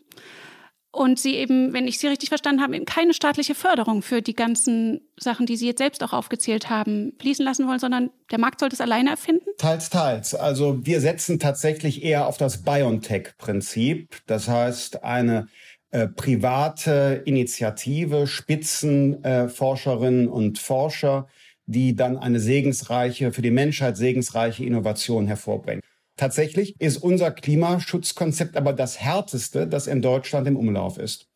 und 0.91 1.19
sie 1.19 1.35
eben, 1.35 1.73
wenn 1.73 1.87
ich 1.87 1.99
Sie 1.99 2.07
richtig 2.07 2.29
verstanden 2.29 2.61
habe, 2.61 2.75
eben 2.75 2.85
keine 2.85 3.13
staatliche 3.13 3.53
Förderung 3.53 4.01
für 4.01 4.21
die 4.21 4.33
ganzen 4.33 5.01
Sachen, 5.17 5.45
die 5.45 5.55
Sie 5.55 5.67
jetzt 5.67 5.77
selbst 5.77 6.03
auch 6.03 6.13
aufgezählt 6.13 6.69
haben, 6.69 7.13
fließen 7.19 7.45
lassen 7.45 7.67
wollen, 7.67 7.79
sondern 7.79 8.09
der 8.31 8.39
Markt 8.39 8.59
sollte 8.59 8.73
es 8.73 8.81
alleine 8.81 9.11
erfinden? 9.11 9.45
Teils, 9.57 9.89
teils. 9.89 10.33
Also 10.33 10.83
wir 10.83 10.99
setzen 10.99 11.39
tatsächlich 11.39 12.03
eher 12.03 12.27
auf 12.27 12.37
das 12.37 12.63
BioNTech-Prinzip. 12.63 14.21
Das 14.25 14.47
heißt, 14.47 15.03
eine 15.03 15.47
äh, 15.91 16.07
private 16.07 17.21
Initiative, 17.25 18.25
Spitzenforscherinnen 18.25 20.25
äh, 20.25 20.31
und 20.31 20.57
Forscher, 20.57 21.27
die 21.67 21.95
dann 21.95 22.17
eine 22.17 22.39
segensreiche, 22.39 23.31
für 23.31 23.43
die 23.43 23.51
Menschheit 23.51 23.95
segensreiche 23.95 24.65
Innovation 24.65 25.27
hervorbringen. 25.27 25.83
Tatsächlich 26.19 26.75
ist 26.81 26.97
unser 26.97 27.31
Klimaschutzkonzept 27.31 28.57
aber 28.57 28.73
das 28.73 28.99
härteste, 28.99 29.65
das 29.67 29.87
in 29.87 30.01
Deutschland 30.01 30.49
im 30.49 30.57
Umlauf 30.57 30.97
ist. 30.97 31.29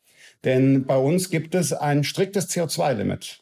Denn 0.44 0.84
bei 0.84 0.98
uns 0.98 1.30
gibt 1.30 1.56
es 1.56 1.72
ein 1.72 2.04
striktes 2.04 2.50
CO2-Limit. 2.50 3.40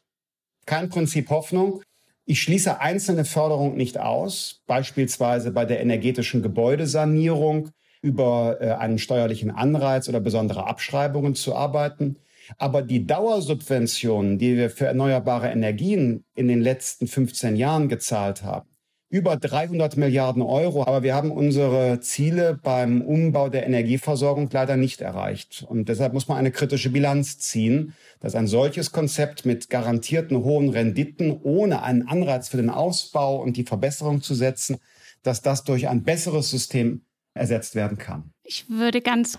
Kein 0.68 0.90
Prinzip 0.90 1.32
Hoffnung. 1.32 1.82
Ich 2.26 2.44
schließe 2.44 2.80
einzelne 2.80 3.26
Förderung 3.26 3.76
nicht 3.76 3.98
aus, 4.00 4.62
beispielsweise 4.68 5.50
bei 5.50 5.66
der 5.66 5.82
energetischen 5.82 6.44
Gebäudesanierung 6.44 7.70
über 8.04 8.58
äh, 8.62 8.74
einen 8.74 9.00
steuerlichen 9.00 9.50
Anreiz 9.50 10.08
oder 10.08 10.20
besondere 10.20 10.68
Abschreibungen 10.68 11.34
zu 11.34 11.56
arbeiten. 11.56 12.18
Aber 12.60 12.84
die 12.84 13.08
Dauersubventionen, 13.08 14.38
die 14.38 14.58
wir 14.58 14.70
für 14.70 14.86
erneuerbare 14.86 15.50
Energien 15.50 16.24
in 16.36 16.48
den 16.48 16.62
letzten 16.62 17.08
15 17.08 17.56
Jahren 17.56 17.90
gezahlt 17.90 18.44
haben, 18.44 18.71
über 19.12 19.36
300 19.36 19.98
Milliarden 19.98 20.42
Euro. 20.42 20.88
Aber 20.88 21.04
wir 21.04 21.14
haben 21.14 21.32
unsere 21.32 22.00
Ziele 22.00 22.58
beim 22.64 23.02
Umbau 23.02 23.50
der 23.50 23.66
Energieversorgung 23.68 24.50
leider 24.52 24.78
nicht 24.78 25.02
erreicht. 25.02 25.66
Und 25.68 25.90
deshalb 25.90 26.14
muss 26.14 26.30
man 26.30 26.38
eine 26.38 26.52
kritische 26.52 26.90
Bilanz 26.90 27.38
ziehen, 27.38 27.94
dass 28.22 28.36
ein 28.36 28.48
solches 28.48 28.94
Konzept 28.94 29.46
mit 29.46 29.70
garantierten 29.70 30.38
hohen 30.38 30.70
Renditen, 30.70 31.40
ohne 31.44 31.84
einen 31.84 32.08
Anreiz 32.08 32.48
für 32.48 32.58
den 32.58 32.70
Ausbau 32.70 33.42
und 33.42 33.58
die 33.58 33.66
Verbesserung 33.66 34.22
zu 34.22 34.34
setzen, 34.34 34.78
dass 35.24 35.42
das 35.42 35.66
durch 35.66 35.90
ein 35.90 36.04
besseres 36.04 36.50
System 36.50 37.02
ersetzt 37.34 37.76
werden 37.76 37.98
kann. 37.98 38.32
Ich 38.44 38.70
würde 38.70 39.02
ganz 39.02 39.38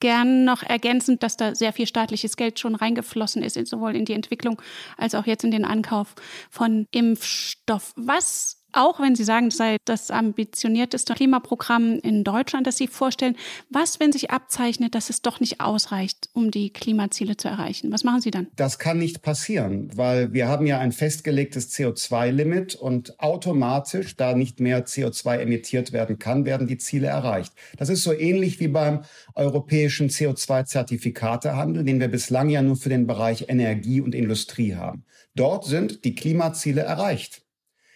gern 0.00 0.44
noch 0.44 0.62
ergänzend, 0.62 1.22
dass 1.22 1.38
da 1.38 1.54
sehr 1.54 1.72
viel 1.72 1.86
staatliches 1.86 2.36
Geld 2.36 2.58
schon 2.58 2.74
reingeflossen 2.74 3.42
ist, 3.42 3.54
sowohl 3.66 3.96
in 3.96 4.04
die 4.04 4.12
Entwicklung 4.12 4.60
als 4.98 5.14
auch 5.14 5.24
jetzt 5.24 5.44
in 5.44 5.50
den 5.50 5.64
Ankauf 5.64 6.14
von 6.50 6.86
Impfstoff. 6.90 7.94
Was 7.96 8.63
auch 8.74 9.00
wenn 9.00 9.14
Sie 9.14 9.24
sagen, 9.24 9.48
es 9.48 9.56
sei 9.56 9.76
das 9.84 10.10
ambitionierteste 10.10 11.14
Klimaprogramm 11.14 11.98
in 12.00 12.24
Deutschland, 12.24 12.66
das 12.66 12.76
Sie 12.76 12.88
vorstellen. 12.88 13.36
Was, 13.70 14.00
wenn 14.00 14.12
sich 14.12 14.30
abzeichnet, 14.30 14.94
dass 14.94 15.10
es 15.10 15.22
doch 15.22 15.40
nicht 15.40 15.60
ausreicht, 15.60 16.28
um 16.32 16.50
die 16.50 16.70
Klimaziele 16.70 17.36
zu 17.36 17.48
erreichen? 17.48 17.92
Was 17.92 18.04
machen 18.04 18.20
Sie 18.20 18.30
dann? 18.30 18.48
Das 18.56 18.78
kann 18.78 18.98
nicht 18.98 19.22
passieren, 19.22 19.90
weil 19.94 20.32
wir 20.32 20.48
haben 20.48 20.66
ja 20.66 20.78
ein 20.78 20.92
festgelegtes 20.92 21.72
CO2-Limit 21.72 22.74
und 22.74 23.18
automatisch, 23.20 24.16
da 24.16 24.34
nicht 24.34 24.60
mehr 24.60 24.86
CO2 24.86 25.38
emittiert 25.38 25.92
werden 25.92 26.18
kann, 26.18 26.44
werden 26.44 26.66
die 26.66 26.78
Ziele 26.78 27.08
erreicht. 27.08 27.52
Das 27.76 27.88
ist 27.88 28.02
so 28.02 28.12
ähnlich 28.12 28.60
wie 28.60 28.68
beim 28.68 29.04
europäischen 29.34 30.08
CO2-Zertifikatehandel, 30.08 31.84
den 31.84 32.00
wir 32.00 32.08
bislang 32.08 32.48
ja 32.50 32.62
nur 32.62 32.76
für 32.76 32.88
den 32.88 33.06
Bereich 33.06 33.48
Energie 33.48 34.00
und 34.00 34.14
Industrie 34.14 34.74
haben. 34.74 35.04
Dort 35.34 35.64
sind 35.64 36.04
die 36.04 36.14
Klimaziele 36.14 36.82
erreicht. 36.82 37.43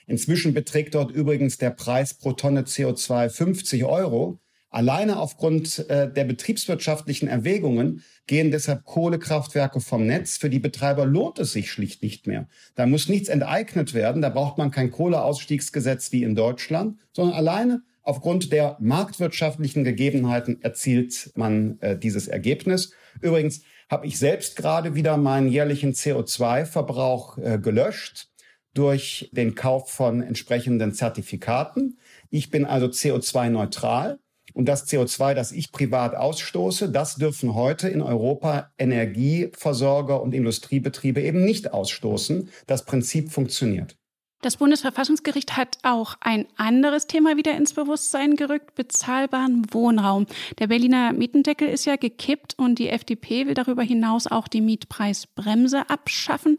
Inzwischen 0.09 0.55
beträgt 0.55 0.95
dort 0.95 1.11
übrigens 1.11 1.59
der 1.59 1.71
Preis 1.71 2.15
pro 2.15 2.33
Tonne 2.33 2.62
CO2 2.62 3.29
50 3.29 3.85
Euro. 3.85 4.41
Alleine 4.71 5.19
aufgrund 5.19 5.87
äh, 5.91 6.11
der 6.11 6.25
betriebswirtschaftlichen 6.25 7.29
Erwägungen 7.29 8.03
gehen 8.27 8.50
deshalb 8.50 8.85
Kohlekraftwerke 8.85 9.81
vom 9.81 10.07
Netz. 10.07 10.38
Für 10.38 10.49
die 10.49 10.59
Betreiber 10.59 11.05
lohnt 11.05 11.38
es 11.38 11.53
sich 11.53 11.71
schlicht 11.71 12.03
nicht 12.03 12.27
mehr. 12.27 12.49
Da 12.75 12.87
muss 12.87 13.09
nichts 13.09 13.29
enteignet 13.29 13.93
werden. 13.93 14.23
Da 14.23 14.31
braucht 14.31 14.57
man 14.57 14.71
kein 14.71 14.91
Kohleausstiegsgesetz 14.91 16.11
wie 16.11 16.23
in 16.23 16.35
Deutschland, 16.35 16.99
sondern 17.12 17.37
alleine 17.37 17.83
aufgrund 18.03 18.50
der 18.50 18.79
marktwirtschaftlichen 18.81 19.85
Gegebenheiten 19.85 20.62
erzielt 20.62 21.33
man 21.35 21.79
äh, 21.81 21.99
dieses 21.99 22.29
Ergebnis. 22.29 22.93
Übrigens 23.21 23.61
habe 23.91 24.07
ich 24.07 24.19
selbst 24.19 24.57
gerade 24.57 24.95
wieder 24.95 25.19
meinen 25.19 25.49
jährlichen 25.49 25.93
CO2-Verbrauch 25.93 27.37
äh, 27.37 27.59
gelöscht 27.59 28.29
durch 28.78 29.28
den 29.32 29.56
Kauf 29.56 29.90
von 29.90 30.23
entsprechenden 30.23 30.94
Zertifikaten. 30.94 31.99
Ich 32.30 32.50
bin 32.50 32.64
also 32.64 32.87
CO2-neutral. 32.87 34.20
Und 34.54 34.66
das 34.66 34.87
CO2, 34.87 35.35
das 35.35 35.52
ich 35.52 35.73
privat 35.73 36.14
ausstoße, 36.14 36.90
das 36.90 37.16
dürfen 37.16 37.54
heute 37.54 37.88
in 37.88 38.00
Europa 38.00 38.73
Energieversorger 38.78 40.23
und 40.23 40.32
Industriebetriebe 40.32 41.20
eben 41.20 41.44
nicht 41.44 41.73
ausstoßen. 41.73 42.49
Das 42.66 42.85
Prinzip 42.85 43.30
funktioniert. 43.30 43.98
Das 44.40 44.57
Bundesverfassungsgericht 44.57 45.57
hat 45.57 45.78
auch 45.83 46.14
ein 46.21 46.47
anderes 46.57 47.09
Thema 47.09 47.37
wieder 47.37 47.57
ins 47.57 47.73
Bewusstsein 47.73 48.37
gerückt, 48.37 48.76
bezahlbaren 48.76 49.66
Wohnraum. 49.73 50.26
Der 50.61 50.68
Berliner 50.68 51.12
Mietendeckel 51.12 51.66
ist 51.66 51.87
ja 51.87 51.97
gekippt 51.97 52.54
und 52.57 52.78
die 52.78 52.88
FDP 52.88 53.49
will 53.49 53.54
darüber 53.54 53.83
hinaus 53.83 54.28
auch 54.28 54.47
die 54.47 54.61
Mietpreisbremse 54.61 55.90
abschaffen. 55.90 56.59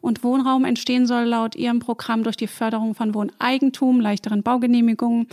Und 0.00 0.24
Wohnraum 0.24 0.64
entstehen 0.64 1.06
soll 1.06 1.24
laut 1.24 1.54
ihrem 1.54 1.80
Programm 1.80 2.24
durch 2.24 2.38
die 2.38 2.46
Förderung 2.46 2.94
von 2.94 3.12
Wohneigentum, 3.12 4.00
leichteren 4.00 4.42
Baugenehmigungen. 4.42 5.26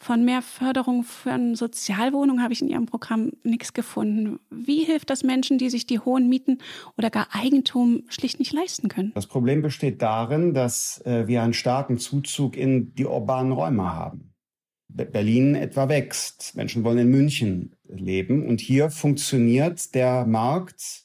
Von 0.00 0.24
mehr 0.24 0.42
Förderung 0.42 1.04
von 1.04 1.54
Sozialwohnungen 1.54 2.42
habe 2.42 2.52
ich 2.52 2.60
in 2.60 2.68
ihrem 2.68 2.86
Programm 2.86 3.30
nichts 3.44 3.72
gefunden. 3.72 4.40
Wie 4.50 4.82
hilft 4.82 5.10
das 5.10 5.22
Menschen, 5.22 5.58
die 5.58 5.70
sich 5.70 5.86
die 5.86 6.00
hohen 6.00 6.28
Mieten 6.28 6.58
oder 6.98 7.08
gar 7.08 7.28
Eigentum 7.32 8.02
schlicht 8.08 8.38
nicht 8.38 8.52
leisten 8.52 8.88
können? 8.88 9.12
Das 9.14 9.26
Problem 9.26 9.62
besteht 9.62 10.02
darin, 10.02 10.52
dass 10.52 11.00
äh, 11.06 11.26
wir 11.26 11.35
wir 11.36 11.42
einen 11.42 11.52
starken 11.52 11.98
Zuzug 11.98 12.56
in 12.56 12.94
die 12.94 13.04
urbanen 13.04 13.52
Räume 13.52 13.92
haben. 13.92 14.32
Berlin 14.88 15.54
etwa 15.54 15.90
wächst. 15.90 16.56
Menschen 16.56 16.82
wollen 16.82 16.96
in 16.96 17.10
München 17.10 17.76
leben. 17.84 18.46
Und 18.46 18.58
hier 18.62 18.88
funktioniert 18.88 19.94
der 19.94 20.24
Markt, 20.24 21.04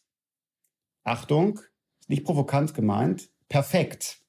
Achtung, 1.04 1.60
nicht 2.08 2.24
provokant 2.24 2.74
gemeint, 2.74 3.30
perfekt. 3.50 4.22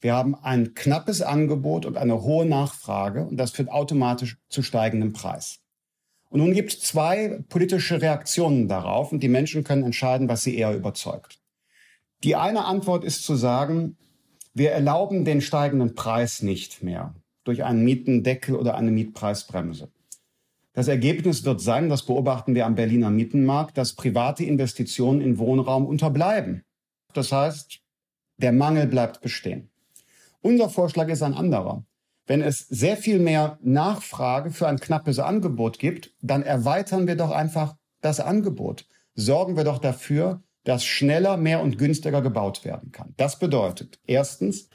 Wir 0.00 0.14
haben 0.14 0.34
ein 0.34 0.72
knappes 0.72 1.20
Angebot 1.20 1.84
und 1.84 1.98
eine 1.98 2.22
hohe 2.22 2.46
Nachfrage 2.46 3.26
und 3.26 3.36
das 3.36 3.50
führt 3.50 3.68
automatisch 3.68 4.38
zu 4.48 4.62
steigendem 4.62 5.12
Preis. 5.12 5.58
Und 6.30 6.40
nun 6.40 6.54
gibt 6.54 6.72
es 6.72 6.80
zwei 6.80 7.44
politische 7.50 8.00
Reaktionen 8.00 8.68
darauf 8.68 9.12
und 9.12 9.22
die 9.22 9.28
Menschen 9.28 9.64
können 9.64 9.84
entscheiden, 9.84 10.30
was 10.30 10.42
sie 10.42 10.56
eher 10.56 10.74
überzeugt. 10.74 11.40
Die 12.24 12.36
eine 12.36 12.64
Antwort 12.64 13.04
ist 13.04 13.22
zu 13.24 13.34
sagen, 13.34 13.98
wir 14.56 14.72
erlauben 14.72 15.26
den 15.26 15.42
steigenden 15.42 15.94
Preis 15.94 16.40
nicht 16.40 16.82
mehr 16.82 17.14
durch 17.44 17.62
einen 17.62 17.84
Mietendeckel 17.84 18.56
oder 18.56 18.74
eine 18.74 18.90
Mietpreisbremse. 18.90 19.90
Das 20.72 20.88
Ergebnis 20.88 21.44
wird 21.44 21.60
sein, 21.60 21.90
das 21.90 22.06
beobachten 22.06 22.54
wir 22.54 22.64
am 22.64 22.74
Berliner 22.74 23.10
Mietenmarkt, 23.10 23.76
dass 23.76 23.92
private 23.92 24.44
Investitionen 24.44 25.20
in 25.20 25.36
Wohnraum 25.36 25.84
unterbleiben. 25.84 26.62
Das 27.12 27.32
heißt, 27.32 27.80
der 28.38 28.52
Mangel 28.52 28.86
bleibt 28.86 29.20
bestehen. 29.20 29.68
Unser 30.40 30.70
Vorschlag 30.70 31.08
ist 31.08 31.22
ein 31.22 31.34
anderer. 31.34 31.84
Wenn 32.26 32.40
es 32.40 32.66
sehr 32.70 32.96
viel 32.96 33.18
mehr 33.18 33.58
Nachfrage 33.62 34.52
für 34.52 34.68
ein 34.68 34.80
knappes 34.80 35.18
Angebot 35.18 35.78
gibt, 35.78 36.14
dann 36.22 36.42
erweitern 36.42 37.06
wir 37.06 37.16
doch 37.16 37.30
einfach 37.30 37.76
das 38.00 38.20
Angebot. 38.20 38.86
Sorgen 39.14 39.54
wir 39.58 39.64
doch 39.64 39.78
dafür, 39.78 40.42
dass 40.66 40.84
schneller, 40.84 41.36
mehr 41.36 41.62
und 41.62 41.78
günstiger 41.78 42.20
gebaut 42.20 42.64
werden 42.64 42.90
kann. 42.90 43.14
Das 43.16 43.38
bedeutet, 43.38 44.00
erstens 44.06 44.68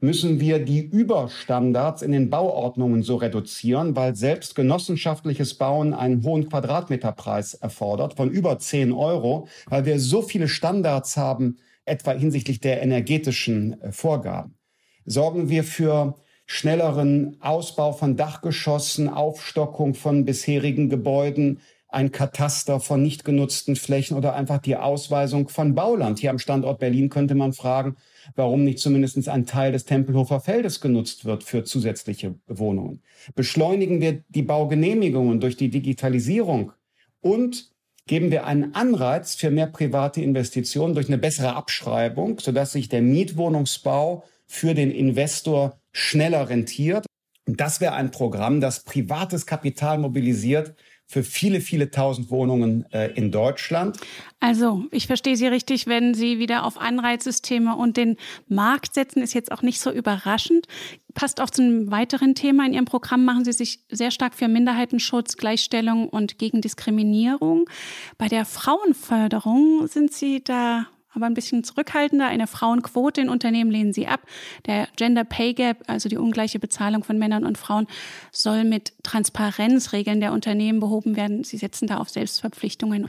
müssen 0.00 0.40
wir 0.40 0.58
die 0.58 0.80
Überstandards 0.80 2.02
in 2.02 2.10
den 2.10 2.28
Bauordnungen 2.28 3.02
so 3.02 3.16
reduzieren, 3.16 3.94
weil 3.94 4.16
selbst 4.16 4.56
genossenschaftliches 4.56 5.54
Bauen 5.54 5.94
einen 5.94 6.24
hohen 6.24 6.48
Quadratmeterpreis 6.48 7.54
erfordert 7.54 8.14
von 8.14 8.30
über 8.30 8.58
10 8.58 8.92
Euro, 8.92 9.46
weil 9.66 9.86
wir 9.86 10.00
so 10.00 10.22
viele 10.22 10.48
Standards 10.48 11.16
haben, 11.16 11.58
etwa 11.84 12.12
hinsichtlich 12.12 12.60
der 12.60 12.82
energetischen 12.82 13.80
äh, 13.80 13.92
Vorgaben. 13.92 14.56
Sorgen 15.04 15.48
wir 15.48 15.64
für 15.64 16.16
schnelleren 16.46 17.36
Ausbau 17.40 17.92
von 17.92 18.16
Dachgeschossen, 18.16 19.08
Aufstockung 19.08 19.94
von 19.94 20.24
bisherigen 20.24 20.88
Gebäuden, 20.88 21.60
ein 21.88 22.12
Kataster 22.12 22.80
von 22.80 23.02
nicht 23.02 23.24
genutzten 23.24 23.74
Flächen 23.74 24.16
oder 24.16 24.34
einfach 24.34 24.58
die 24.58 24.76
Ausweisung 24.76 25.48
von 25.48 25.74
Bauland. 25.74 26.18
Hier 26.18 26.30
am 26.30 26.38
Standort 26.38 26.78
Berlin 26.78 27.08
könnte 27.08 27.34
man 27.34 27.54
fragen, 27.54 27.96
warum 28.36 28.64
nicht 28.64 28.78
zumindest 28.78 29.26
ein 29.28 29.46
Teil 29.46 29.72
des 29.72 29.86
Tempelhofer 29.86 30.40
Feldes 30.40 30.80
genutzt 30.80 31.24
wird 31.24 31.44
für 31.44 31.64
zusätzliche 31.64 32.34
Wohnungen. 32.46 33.02
Beschleunigen 33.34 34.02
wir 34.02 34.22
die 34.28 34.42
Baugenehmigungen 34.42 35.40
durch 35.40 35.56
die 35.56 35.70
Digitalisierung 35.70 36.72
und 37.20 37.70
geben 38.06 38.30
wir 38.30 38.44
einen 38.46 38.74
Anreiz 38.74 39.34
für 39.34 39.50
mehr 39.50 39.66
private 39.66 40.20
Investitionen 40.20 40.94
durch 40.94 41.08
eine 41.08 41.18
bessere 41.18 41.56
Abschreibung, 41.56 42.38
sodass 42.38 42.72
sich 42.72 42.88
der 42.88 43.02
Mietwohnungsbau 43.02 44.24
für 44.46 44.74
den 44.74 44.90
Investor 44.90 45.78
schneller 45.92 46.48
rentiert. 46.48 47.06
Das 47.46 47.80
wäre 47.80 47.94
ein 47.94 48.10
Programm, 48.10 48.60
das 48.60 48.84
privates 48.84 49.46
Kapital 49.46 49.98
mobilisiert 49.98 50.74
für 51.10 51.22
viele, 51.22 51.62
viele 51.62 51.90
tausend 51.90 52.30
Wohnungen 52.30 52.84
äh, 52.92 53.10
in 53.12 53.32
Deutschland. 53.32 53.96
Also, 54.40 54.84
ich 54.90 55.06
verstehe 55.06 55.36
Sie 55.36 55.46
richtig, 55.46 55.86
wenn 55.86 56.12
Sie 56.12 56.38
wieder 56.38 56.64
auf 56.64 56.78
Anreizsysteme 56.78 57.74
und 57.74 57.96
den 57.96 58.18
Markt 58.46 58.92
setzen, 58.92 59.22
ist 59.22 59.32
jetzt 59.32 59.50
auch 59.50 59.62
nicht 59.62 59.80
so 59.80 59.90
überraschend. 59.90 60.66
Passt 61.14 61.40
auch 61.40 61.48
zu 61.48 61.62
einem 61.62 61.90
weiteren 61.90 62.34
Thema. 62.34 62.66
In 62.66 62.74
Ihrem 62.74 62.84
Programm 62.84 63.24
machen 63.24 63.46
Sie 63.46 63.52
sich 63.52 63.80
sehr 63.90 64.10
stark 64.10 64.34
für 64.34 64.48
Minderheitenschutz, 64.48 65.38
Gleichstellung 65.38 66.10
und 66.10 66.38
gegen 66.38 66.60
Diskriminierung. 66.60 67.70
Bei 68.18 68.28
der 68.28 68.44
Frauenförderung 68.44 69.86
sind 69.86 70.12
Sie 70.12 70.44
da 70.44 70.88
aber 71.18 71.26
ein 71.26 71.34
bisschen 71.34 71.64
zurückhaltender. 71.64 72.26
Eine 72.26 72.46
Frauenquote 72.46 73.20
in 73.20 73.28
Unternehmen 73.28 73.70
lehnen 73.70 73.92
sie 73.92 74.06
ab. 74.06 74.20
Der 74.66 74.88
Gender 74.96 75.24
Pay 75.24 75.54
Gap, 75.54 75.84
also 75.86 76.08
die 76.08 76.16
ungleiche 76.16 76.58
Bezahlung 76.58 77.04
von 77.04 77.18
Männern 77.18 77.44
und 77.44 77.58
Frauen, 77.58 77.86
soll 78.32 78.64
mit 78.64 78.92
Transparenzregeln 79.02 80.20
der 80.20 80.32
Unternehmen 80.32 80.80
behoben 80.80 81.16
werden. 81.16 81.44
Sie 81.44 81.56
setzen 81.56 81.88
da 81.88 81.98
auf 81.98 82.08
Selbstverpflichtungen. 82.08 83.08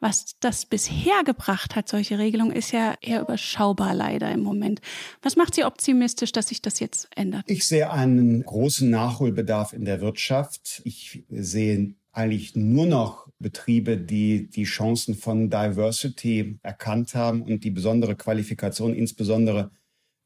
Was 0.00 0.36
das 0.40 0.66
bisher 0.66 1.24
gebracht 1.24 1.76
hat, 1.76 1.88
solche 1.88 2.18
Regelungen, 2.18 2.54
ist 2.54 2.72
ja 2.72 2.94
eher 3.00 3.22
überschaubar 3.22 3.94
leider 3.94 4.30
im 4.32 4.42
Moment. 4.42 4.82
Was 5.22 5.36
macht 5.36 5.54
Sie 5.54 5.64
optimistisch, 5.64 6.32
dass 6.32 6.48
sich 6.48 6.60
das 6.60 6.78
jetzt 6.80 7.08
ändert? 7.16 7.44
Ich 7.46 7.66
sehe 7.66 7.90
einen 7.90 8.42
großen 8.42 8.90
Nachholbedarf 8.90 9.72
in 9.72 9.86
der 9.86 10.02
Wirtschaft. 10.02 10.82
Ich 10.84 11.24
sehe 11.30 11.94
eigentlich 12.14 12.54
nur 12.56 12.86
noch 12.86 13.28
Betriebe, 13.38 13.98
die 13.98 14.48
die 14.48 14.64
Chancen 14.64 15.14
von 15.14 15.50
Diversity 15.50 16.58
erkannt 16.62 17.14
haben 17.14 17.42
und 17.42 17.64
die 17.64 17.70
besondere 17.70 18.16
Qualifikation 18.16 18.94
insbesondere 18.94 19.70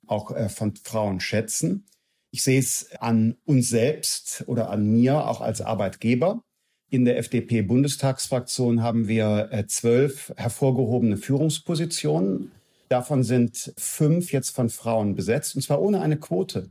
auch 0.07 0.31
äh, 0.31 0.49
von 0.49 0.75
Frauen 0.77 1.21
schätzen. 1.21 1.87
Ich 2.31 2.43
sehe 2.43 2.59
es 2.59 2.91
an 3.01 3.37
uns 3.45 3.71
selbst 3.71 4.45
oder 4.47 4.71
an 4.71 4.87
mir 4.91 5.27
auch 5.27 5.41
als 5.41 5.61
Arbeitgeber. 5.61 6.43
In 6.91 7.05
der 7.05 7.19
FDP-Bundestagsfraktion 7.19 8.83
haben 8.83 9.09
wir 9.09 9.49
äh, 9.51 9.67
zwölf 9.67 10.33
hervorgehobene 10.37 11.17
Führungspositionen. 11.17 12.51
Davon 12.89 13.23
sind 13.23 13.73
fünf 13.77 14.33
jetzt 14.33 14.51
von 14.51 14.71
Frauen 14.71 15.15
besetzt, 15.15 15.57
und 15.57 15.62
zwar 15.62 15.81
ohne 15.83 16.01
eine 16.01 16.19
Quote. 16.19 16.71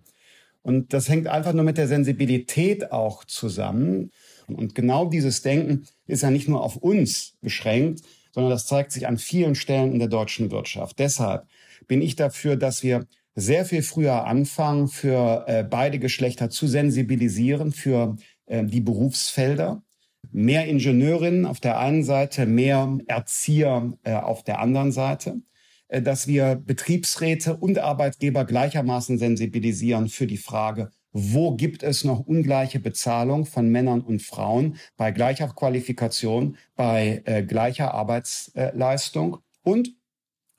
Und 0.63 0.94
das 0.94 1.08
hängt 1.08 1.28
einfach 1.28 1.54
nur 1.54 1.63
mit 1.63 1.78
der 1.78 1.88
Sensibilität 1.88 2.91
auch 2.91 3.24
zusammen. 3.24 4.12
Und 4.48 4.76
genau 4.76 5.06
dieses 5.06 5.42
Denken 5.42 5.86
ist 6.06 6.24
ja 6.24 6.32
nicht 6.32 6.48
nur 6.48 6.64
auf 6.64 6.78
uns 6.78 7.36
beschränkt, 7.42 8.02
sondern 8.32 8.52
das 8.52 8.66
zeigt 8.66 8.92
sich 8.92 9.08
an 9.08 9.18
vielen 9.18 9.56
Stellen 9.56 9.92
in 9.92 10.00
der 10.00 10.08
deutschen 10.08 10.52
Wirtschaft. 10.52 11.00
Deshalb 11.00 11.48
bin 11.88 12.02
ich 12.02 12.16
dafür, 12.16 12.56
dass 12.56 12.84
wir 12.84 13.08
sehr 13.36 13.66
viel 13.66 13.84
früher 13.84 14.26
anfangen, 14.26 14.88
für 14.88 15.46
äh, 15.48 15.64
beide 15.64 16.00
Geschlechter 16.00 16.50
zu 16.50 16.68
sensibilisieren, 16.68 17.72
für 17.72 18.16
äh, 18.48 18.64
die 18.64 18.82
Berufsfelder. 18.82 19.84
Mehr 20.32 20.66
Ingenieurinnen 20.66 21.46
auf 21.46 21.60
der 21.60 21.80
einen 21.80 22.04
Seite, 22.04 22.46
mehr 22.46 22.98
Erzieher 23.08 23.94
äh, 24.04 24.14
auf 24.14 24.44
der 24.44 24.60
anderen 24.60 24.92
Seite. 24.92 25.42
Äh, 25.88 26.02
dass 26.02 26.28
wir 26.28 26.56
Betriebsräte 26.56 27.56
und 27.56 27.80
Arbeitgeber 27.80 28.46
gleichermaßen 28.46 29.18
sensibilisieren 29.18 30.10
für 30.10 30.28
die 30.28 30.38
Frage, 30.38 30.92
wo 31.12 31.56
gibt 31.56 31.84
es 31.84 32.04
noch 32.04 32.20
ungleiche 32.20 32.80
Bezahlung 32.80 33.46
von 33.46 33.70
Männern 33.70 34.02
und 34.02 34.22
Frauen 34.22 34.78
bei 34.98 35.12
gleicher 35.12 35.48
Qualifikation, 35.48 36.58
bei 36.76 37.22
äh, 37.26 37.43
gleicher 37.43 37.93
Arbeitsleistung? 37.93 39.39
Und 39.63 39.97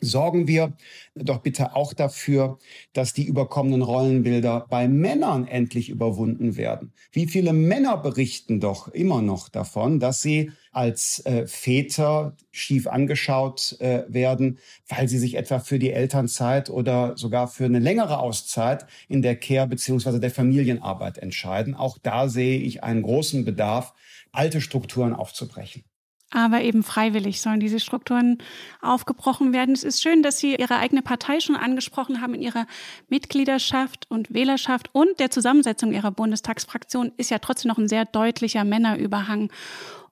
sorgen 0.01 0.47
wir 0.47 0.75
doch 1.15 1.39
bitte 1.39 1.75
auch 1.75 1.93
dafür, 1.93 2.59
dass 2.93 3.13
die 3.13 3.25
überkommenen 3.25 3.83
Rollenbilder 3.83 4.67
bei 4.69 4.89
Männern 4.89 5.47
endlich 5.47 5.89
überwunden 5.89 6.57
werden. 6.57 6.93
Wie 7.13 7.27
viele 7.27 7.53
Männer 7.53 7.97
berichten 7.97 8.61
doch 8.61 8.89
immer 8.89 9.23
noch 9.23 9.49
davon, 9.49 10.01
dass 10.01 10.23
sie 10.23 10.53
als 10.73 11.25
äh, 11.27 11.47
Väter 11.47 12.37
schief 12.53 12.87
angeschaut 12.87 13.77
äh, 13.81 14.05
werden, 14.09 14.59
weil 14.89 15.09
sie 15.09 15.19
sich 15.19 15.35
etwa 15.35 15.59
für 15.59 15.79
die 15.79 15.91
Elternzeit 15.91 16.71
oder 16.71 17.17
sogar 17.17 17.49
für 17.49 17.65
eine 17.65 17.81
längere 17.81 18.19
Auszeit 18.19 18.87
in 19.09 19.23
der 19.23 19.37
Care- 19.37 19.67
bzw. 19.67 20.21
der 20.21 20.31
Familienarbeit 20.31 21.19
entscheiden. 21.19 21.75
Auch 21.75 21.99
da 21.99 22.29
sehe 22.29 22.59
ich 22.61 22.85
einen 22.85 23.03
großen 23.03 23.45
Bedarf, 23.45 23.95
alte 24.31 24.61
Strukturen 24.61 25.15
aufzubrechen 25.15 25.85
aber 26.31 26.63
eben 26.63 26.83
freiwillig 26.83 27.41
sollen 27.41 27.61
diese 27.61 27.81
Strukturen 27.81 28.39
aufgebrochen 28.83 29.53
werden. 29.53 29.75
Es 29.75 29.83
ist 29.83 30.03
schön, 30.03 30.23
dass 30.23 30.39
Sie 30.39 30.55
Ihre 30.57 30.77
eigene 30.77 31.03
Partei 31.03 31.41
schon 31.41 31.57
angesprochen 31.57 32.21
haben 32.21 32.35
in 32.35 32.43
Ihrer 32.43 32.67
Mitgliederschaft 33.09 34.07
und 34.11 34.33
Wählerschaft 34.33 34.91
und 34.93 35.21
der 35.21 35.31
Zusammensetzung 35.31 35.93
Ihrer 35.93 36.11
Bundestagsfraktion 36.11 37.13
ist 37.17 37.31
ja 37.31 37.39
trotzdem 37.39 37.71
noch 37.71 37.79
ein 37.79 37.89
sehr 37.89 38.05
deutlicher 38.05 38.65
Männerüberhang. 38.65 39.51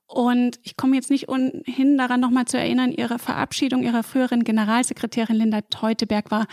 Und 0.09 0.61
ich 0.63 0.77
komme 0.77 0.95
jetzt 0.95 1.11
nicht 1.11 1.27
hin, 1.65 1.99
daran 1.99 2.21
nochmal 2.21 2.45
zu 2.45 2.57
erinnern, 2.57 2.93
Ihre 2.93 3.19
Verabschiedung 3.19 3.83
Ihrer 3.83 4.05
früheren 4.05 4.45
Generalsekretärin 4.45 5.37
Linda 5.37 5.63
Teuteberg 5.63 6.31
war 6.31 6.47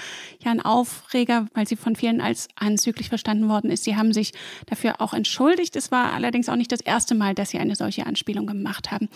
ja 0.43 0.51
ein 0.51 0.59
Aufreger, 0.59 1.47
weil 1.53 1.67
sie 1.67 1.75
von 1.75 1.95
vielen 1.95 2.19
als 2.19 2.47
anzüglich 2.55 3.09
verstanden 3.09 3.49
worden 3.49 3.69
ist. 3.69 3.83
Sie 3.83 3.95
haben 3.95 4.11
sich 4.11 4.33
dafür 4.65 5.01
auch 5.01 5.13
entschuldigt. 5.13 5.75
Es 5.75 5.91
war 5.91 6.13
allerdings 6.13 6.49
auch 6.49 6.55
nicht 6.55 6.71
das 6.71 6.81
erste 6.81 7.13
Mal, 7.13 7.35
dass 7.35 7.51
Sie 7.51 7.59
eine 7.59 7.75
solche 7.75 8.07
Anspielung 8.07 8.47
gemacht 8.47 8.91
haben. 8.91 9.07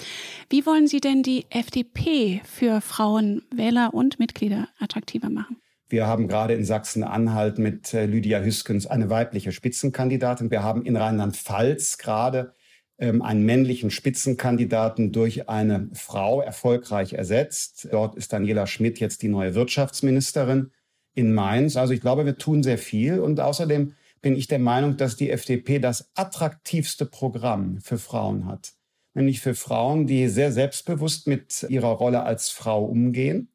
Wie 0.50 0.66
wollen 0.68 0.88
Sie 0.88 1.02
denn 1.02 1.24
die 1.24 1.48
FDP 1.50 2.42
für 2.46 2.82
Frauen, 2.82 3.42
Wähler 3.52 3.94
und 3.94 4.20
Mitglieder 4.20 4.68
attraktiver 4.80 5.30
machen? 5.30 5.58
Wir 5.90 6.06
haben 6.06 6.28
gerade 6.28 6.54
in 6.54 6.66
Sachsen-Anhalt 6.66 7.60
mit 7.60 7.94
äh, 7.94 8.06
Lydia 8.06 8.42
Hüskens 8.42 8.88
eine 8.88 9.10
weibliche 9.10 9.54
Spitzenkandidatin. 9.54 10.52
Wir 10.52 10.62
haben 10.62 10.86
in 10.86 10.98
Rheinland-Pfalz 10.98 11.98
gerade 11.98 12.54
einen 13.00 13.44
männlichen 13.44 13.92
Spitzenkandidaten 13.92 15.12
durch 15.12 15.50
eine 15.50 15.90
Frau 15.94 16.42
erfolgreich 16.42 17.14
ersetzt. 17.14 17.88
Dort 17.92 18.16
ist 18.16 18.34
Daniela 18.34 18.66
Schmidt 18.66 19.00
jetzt 19.00 19.22
die 19.22 19.28
neue 19.28 19.54
Wirtschaftsministerin 19.54 20.72
in 21.14 21.34
Mainz. 21.34 21.78
Also 21.78 21.94
ich 21.94 22.02
glaube, 22.02 22.26
wir 22.26 22.38
tun 22.38 22.64
sehr 22.64 22.80
viel. 22.80 23.20
Und 23.20 23.40
außerdem 23.40 23.94
bin 24.22 24.36
ich 24.36 24.48
der 24.48 24.60
Meinung, 24.60 24.98
dass 24.98 25.16
die 25.16 25.30
FDP 25.30 25.80
das 25.80 26.12
attraktivste 26.16 27.06
Programm 27.06 27.80
für 27.82 28.00
Frauen 28.00 28.48
hat. 28.48 28.74
Nämlich 29.14 29.42
für 29.42 29.56
Frauen, 29.56 30.08
die 30.08 30.28
sehr 30.28 30.52
selbstbewusst 30.52 31.28
mit 31.28 31.66
ihrer 31.70 31.90
Rolle 31.90 32.24
als 32.24 32.50
Frau 32.50 32.84
umgehen, 32.86 33.50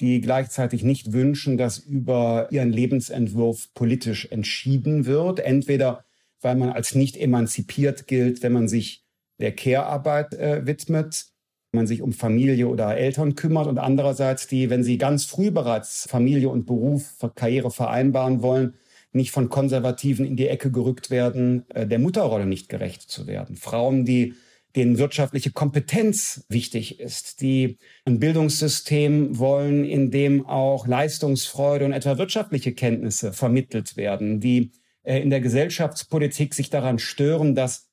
die 0.00 0.20
gleichzeitig 0.20 0.82
nicht 0.82 1.12
wünschen, 1.12 1.58
dass 1.58 1.78
über 1.78 2.48
ihren 2.50 2.72
Lebensentwurf 2.72 3.72
politisch 3.74 4.26
entschieden 4.30 5.06
wird. 5.06 5.40
Entweder 5.40 6.04
weil 6.40 6.56
man 6.56 6.70
als 6.70 6.94
nicht 6.94 7.16
emanzipiert 7.16 8.06
gilt, 8.06 8.42
wenn 8.42 8.52
man 8.52 8.68
sich 8.68 9.04
der 9.38 9.54
Care-Arbeit 9.54 10.34
äh, 10.34 10.66
widmet, 10.66 11.26
man 11.72 11.86
sich 11.86 12.02
um 12.02 12.12
Familie 12.12 12.68
oder 12.68 12.96
Eltern 12.96 13.36
kümmert 13.36 13.66
und 13.66 13.78
andererseits 13.78 14.46
die, 14.46 14.70
wenn 14.70 14.82
sie 14.82 14.98
ganz 14.98 15.24
früh 15.24 15.50
bereits 15.50 16.08
Familie 16.08 16.48
und 16.48 16.66
Beruf, 16.66 17.16
Karriere 17.34 17.70
vereinbaren 17.70 18.42
wollen, 18.42 18.74
nicht 19.12 19.30
von 19.30 19.48
Konservativen 19.48 20.24
in 20.24 20.36
die 20.36 20.48
Ecke 20.48 20.70
gerückt 20.70 21.10
werden, 21.10 21.64
äh, 21.70 21.86
der 21.86 21.98
Mutterrolle 21.98 22.46
nicht 22.46 22.68
gerecht 22.68 23.02
zu 23.02 23.26
werden. 23.26 23.56
Frauen, 23.56 24.04
die 24.04 24.34
denen 24.76 24.98
wirtschaftliche 24.98 25.50
Kompetenz 25.50 26.44
wichtig 26.48 27.00
ist, 27.00 27.40
die 27.40 27.76
ein 28.04 28.20
Bildungssystem 28.20 29.38
wollen, 29.38 29.84
in 29.84 30.12
dem 30.12 30.46
auch 30.46 30.86
Leistungsfreude 30.86 31.84
und 31.84 31.92
etwa 31.92 32.18
wirtschaftliche 32.18 32.72
Kenntnisse 32.72 33.32
vermittelt 33.32 33.96
werden, 33.96 34.38
die 34.38 34.70
in 35.02 35.30
der 35.30 35.40
Gesellschaftspolitik 35.40 36.54
sich 36.54 36.70
daran 36.70 36.98
stören, 36.98 37.54
dass 37.54 37.88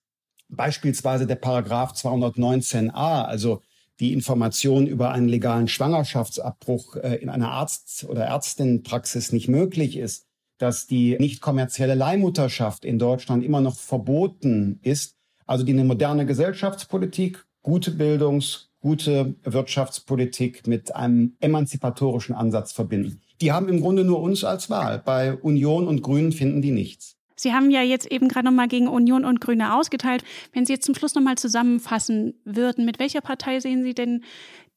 beispielsweise 0.50 1.28
der 1.28 1.36
Paragraph 1.36 1.94
219a, 1.94 3.24
also 3.24 3.62
die 4.00 4.14
Information 4.14 4.88
über 4.88 5.12
einen 5.12 5.28
legalen 5.28 5.68
Schwangerschaftsabbruch 5.68 6.98
äh, 6.98 7.16
in 7.16 7.30
einer 7.30 7.52
Arzt- 7.52 8.06
oder 8.08 8.28
Ärztinnenpraxis 8.28 9.32
nicht 9.32 9.48
möglich 9.48 9.98
ist, 9.98 10.28
dass 10.58 10.88
die 10.88 11.18
nicht 11.20 11.42
kommerzielle 11.42 11.96
Leihmutterschaft 11.96 12.86
in 12.86 13.00
Deutschland 13.00 13.44
immer 13.44 13.62
noch 13.62 13.76
verboten 13.76 14.80
ist, 14.84 15.16
also 15.46 15.64
die 15.64 15.74
eine 15.74 15.84
moderne 15.84 16.26
Gesellschaftspolitik, 16.26 17.46
gute 17.62 17.92
Bildungs-, 17.92 18.70
gute 18.80 19.36
Wirtschaftspolitik 19.44 20.68
mit 20.68 20.96
einem 20.96 21.36
emanzipatorischen 21.40 22.36
Ansatz 22.36 22.72
verbinden. 22.72 23.22
Die 23.42 23.52
haben 23.52 23.70
im 23.70 23.82
Grunde 23.82 24.04
nur 24.04 24.22
uns 24.22 24.44
als 24.44 24.70
Wahl. 24.70 25.02
Bei 25.04 25.34
Union 25.34 25.88
und 25.88 26.02
Grünen 26.02 26.32
finden 26.32 26.62
die 26.62 26.72
nichts. 26.72 27.18
Sie 27.40 27.54
haben 27.54 27.70
ja 27.70 27.84
jetzt 27.84 28.12
eben 28.12 28.30
gerade 28.30 28.46
noch 28.46 28.54
mal 28.54 28.68
gegen 28.68 28.88
Union 28.88 29.24
und 29.24 29.40
Grüne 29.40 29.76
ausgeteilt. 29.76 30.24
Wenn 30.54 30.66
Sie 30.66 30.74
jetzt 30.74 30.86
zum 30.86 30.96
Schluss 30.96 31.14
noch 31.14 31.22
mal 31.22 31.38
zusammenfassen 31.38 32.34
würden, 32.46 32.84
mit 32.84 32.98
welcher 32.98 33.22
Partei 33.22 33.60
sehen 33.60 33.84
Sie 33.84 33.94
denn 33.94 34.24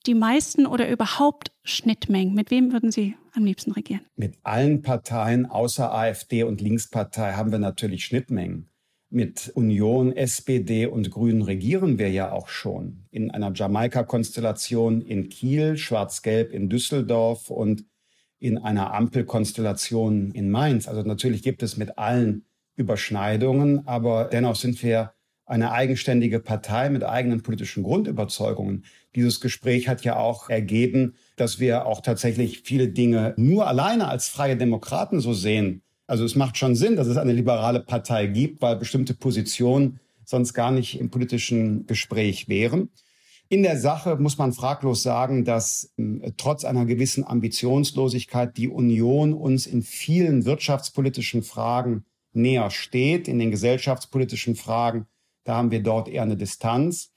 die 0.07 0.15
meisten 0.15 0.67
oder 0.67 0.89
überhaupt 0.91 1.53
Schnittmengen? 1.63 2.35
Mit 2.35 2.51
wem 2.51 2.73
würden 2.73 2.91
Sie 2.91 3.17
am 3.35 3.45
liebsten 3.45 3.73
regieren? 3.73 4.03
Mit 4.17 4.37
allen 4.43 4.83
Parteien 4.83 5.47
außer 5.47 5.93
AfD 5.93 6.43
und 6.43 6.61
Linkspartei 6.61 7.33
haben 7.33 7.51
wir 7.51 7.59
natürlich 7.59 8.05
Schnittmengen. 8.05 8.69
Mit 9.13 9.51
Union, 9.55 10.13
SPD 10.13 10.87
und 10.87 11.11
Grünen 11.11 11.43
regieren 11.43 11.99
wir 11.99 12.11
ja 12.11 12.31
auch 12.31 12.49
schon 12.49 13.07
in 13.11 13.31
einer 13.31 13.53
Jamaika-Konstellation 13.53 15.01
in 15.01 15.29
Kiel, 15.29 15.77
Schwarz-Gelb 15.77 16.53
in 16.53 16.69
Düsseldorf 16.69 17.51
und 17.51 17.85
in 18.41 18.59
einer 18.59 18.93
Ampelkonstellation 18.93 20.33
in 20.33 20.51
Mainz. 20.51 20.89
Also 20.89 21.03
natürlich 21.03 21.43
gibt 21.43 21.63
es 21.63 21.77
mit 21.77 21.99
allen 21.99 22.45
Überschneidungen, 22.75 23.87
aber 23.87 24.25
dennoch 24.25 24.57
sind 24.57 24.83
wir 24.83 25.13
eine 25.47 25.73
eigenständige 25.73 26.41
Partei 26.41 26.91
mit 26.91 27.05
eigenen 27.05 27.43
politischen 27.43 27.83
Grundüberzeugungen. 27.83 28.85
Dieses 29.15 29.41
Gespräch 29.41 29.89
hat 29.89 30.03
ja 30.03 30.17
auch 30.17 30.49
ergeben, 30.49 31.15
dass 31.37 31.61
wir 31.61 31.87
auch 31.87 32.01
tatsächlich 32.01 32.63
viele 32.65 32.89
Dinge 32.89 33.35
nur 33.37 33.67
alleine 33.69 34.09
als 34.09 34.29
freie 34.29 34.57
Demokraten 34.57 35.21
so 35.21 35.33
sehen 35.33 35.83
also 36.11 36.25
es 36.25 36.35
macht 36.35 36.59
schon 36.59 36.75
Sinn, 36.75 36.97
dass 36.97 37.07
es 37.07 37.17
eine 37.17 37.33
liberale 37.33 37.79
Partei 37.79 38.27
gibt, 38.27 38.61
weil 38.63 38.75
bestimmte 38.75 39.15
Positionen 39.15 40.01
sonst 40.25 40.55
gar 40.55 40.73
nicht 40.73 40.99
im 40.99 41.09
politischen 41.09 41.87
Gespräch 41.87 42.49
wären. 42.49 42.89
In 43.53 43.65
der 43.65 43.81
Sache 43.81 44.15
muss 44.15 44.39
man 44.39 44.53
fraglos 44.53 45.03
sagen, 45.03 45.45
dass 45.45 45.93
äh, 45.97 46.31
trotz 46.37 46.65
einer 46.65 46.87
gewissen 46.87 47.25
Ambitionslosigkeit 47.25 48.57
die 48.57 48.69
Union 48.69 49.35
uns 49.35 49.67
in 49.67 49.83
vielen 49.83 50.45
wirtschaftspolitischen 50.45 51.43
Fragen 51.43 52.05
näher 52.33 52.71
steht. 52.71 53.27
In 53.27 53.41
den 53.41 53.51
gesellschaftspolitischen 53.51 54.55
Fragen, 54.55 55.07
da 55.43 55.57
haben 55.57 55.73
wir 55.73 55.83
dort 55.83 56.09
eher 56.09 56.23
eine 56.23 56.37
Distanz. 56.37 57.11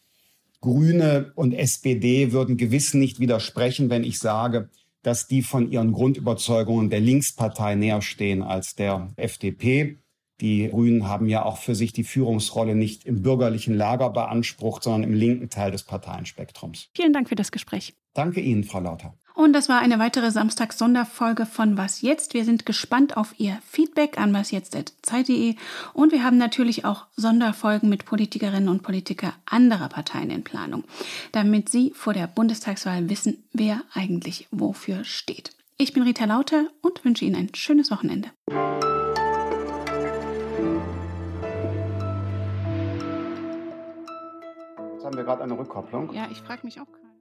Grüne 0.60 1.34
und 1.36 1.54
SPD 1.54 2.32
würden 2.32 2.58
gewiss 2.58 2.96
nicht 2.96 3.20
widersprechen, 3.20 3.92
wenn 3.92 4.04
ich 4.04 4.18
sage, 4.18 4.72
dass 5.04 5.28
die 5.28 5.44
von 5.44 5.70
ihren 5.70 5.92
Grundüberzeugungen 5.92 6.90
der 6.90 7.02
Linkspartei 7.02 7.76
näher 7.76 8.02
stehen 8.02 8.42
als 8.42 8.74
der 8.74 9.14
FDP. 9.18 10.00
Die 10.44 10.68
Grünen 10.68 11.08
haben 11.08 11.30
ja 11.30 11.46
auch 11.46 11.56
für 11.56 11.74
sich 11.74 11.94
die 11.94 12.04
Führungsrolle 12.04 12.76
nicht 12.76 13.06
im 13.06 13.22
bürgerlichen 13.22 13.76
Lager 13.76 14.10
beansprucht, 14.10 14.84
sondern 14.84 15.04
im 15.04 15.14
linken 15.14 15.50
Teil 15.50 15.72
des 15.72 15.84
Parteienspektrums. 15.84 16.90
Vielen 16.94 17.14
Dank 17.14 17.30
für 17.30 17.36
das 17.36 17.54
Gespräch. 17.54 17.94
Danke 18.14 18.42
Ihnen, 18.42 18.66
Frau 18.66 18.82
Lauter. 18.82 19.14
Und 19.36 19.54
das 19.54 19.70
war 19.70 19.80
eine 19.80 20.00
weitere 20.00 20.32
Samstags-Sonderfolge 20.32 21.46
von 21.46 21.78
Was 21.78 22.02
jetzt? 22.02 22.34
Wir 22.34 22.44
sind 22.44 22.66
gespannt 22.66 23.16
auf 23.16 23.34
Ihr 23.38 23.58
Feedback 23.66 24.20
an 24.20 24.34
wasjetzt.zeit.de 24.34 25.56
und 25.94 26.12
wir 26.12 26.26
haben 26.26 26.38
natürlich 26.38 26.84
auch 26.84 27.06
Sonderfolgen 27.16 27.88
mit 27.88 28.04
Politikerinnen 28.04 28.68
und 28.68 28.84
Politikern 28.84 29.32
anderer 29.46 29.88
Parteien 29.88 30.30
in 30.30 30.44
Planung, 30.44 30.84
damit 31.32 31.70
Sie 31.70 31.94
vor 31.96 32.12
der 32.12 32.28
Bundestagswahl 32.28 33.08
wissen, 33.10 33.46
wer 33.54 33.82
eigentlich 33.94 34.50
wofür 34.52 35.06
steht. 35.06 35.52
Ich 35.78 35.94
bin 35.94 36.04
Rita 36.04 36.26
Lauter 36.26 36.68
und 36.82 37.06
wünsche 37.06 37.24
Ihnen 37.24 37.38
ein 37.38 37.56
schönes 37.56 37.92
Wochenende. 37.92 38.30
Jetzt 45.04 45.08
haben 45.08 45.18
wir 45.18 45.26
gerade 45.26 45.44
eine 45.44 45.58
Rückkopplung. 45.58 46.14
Ja, 46.14 46.30
ich 46.32 46.42
frage 46.42 46.62
mich 46.64 46.80
auch 46.80 46.90
gerade. 46.90 47.13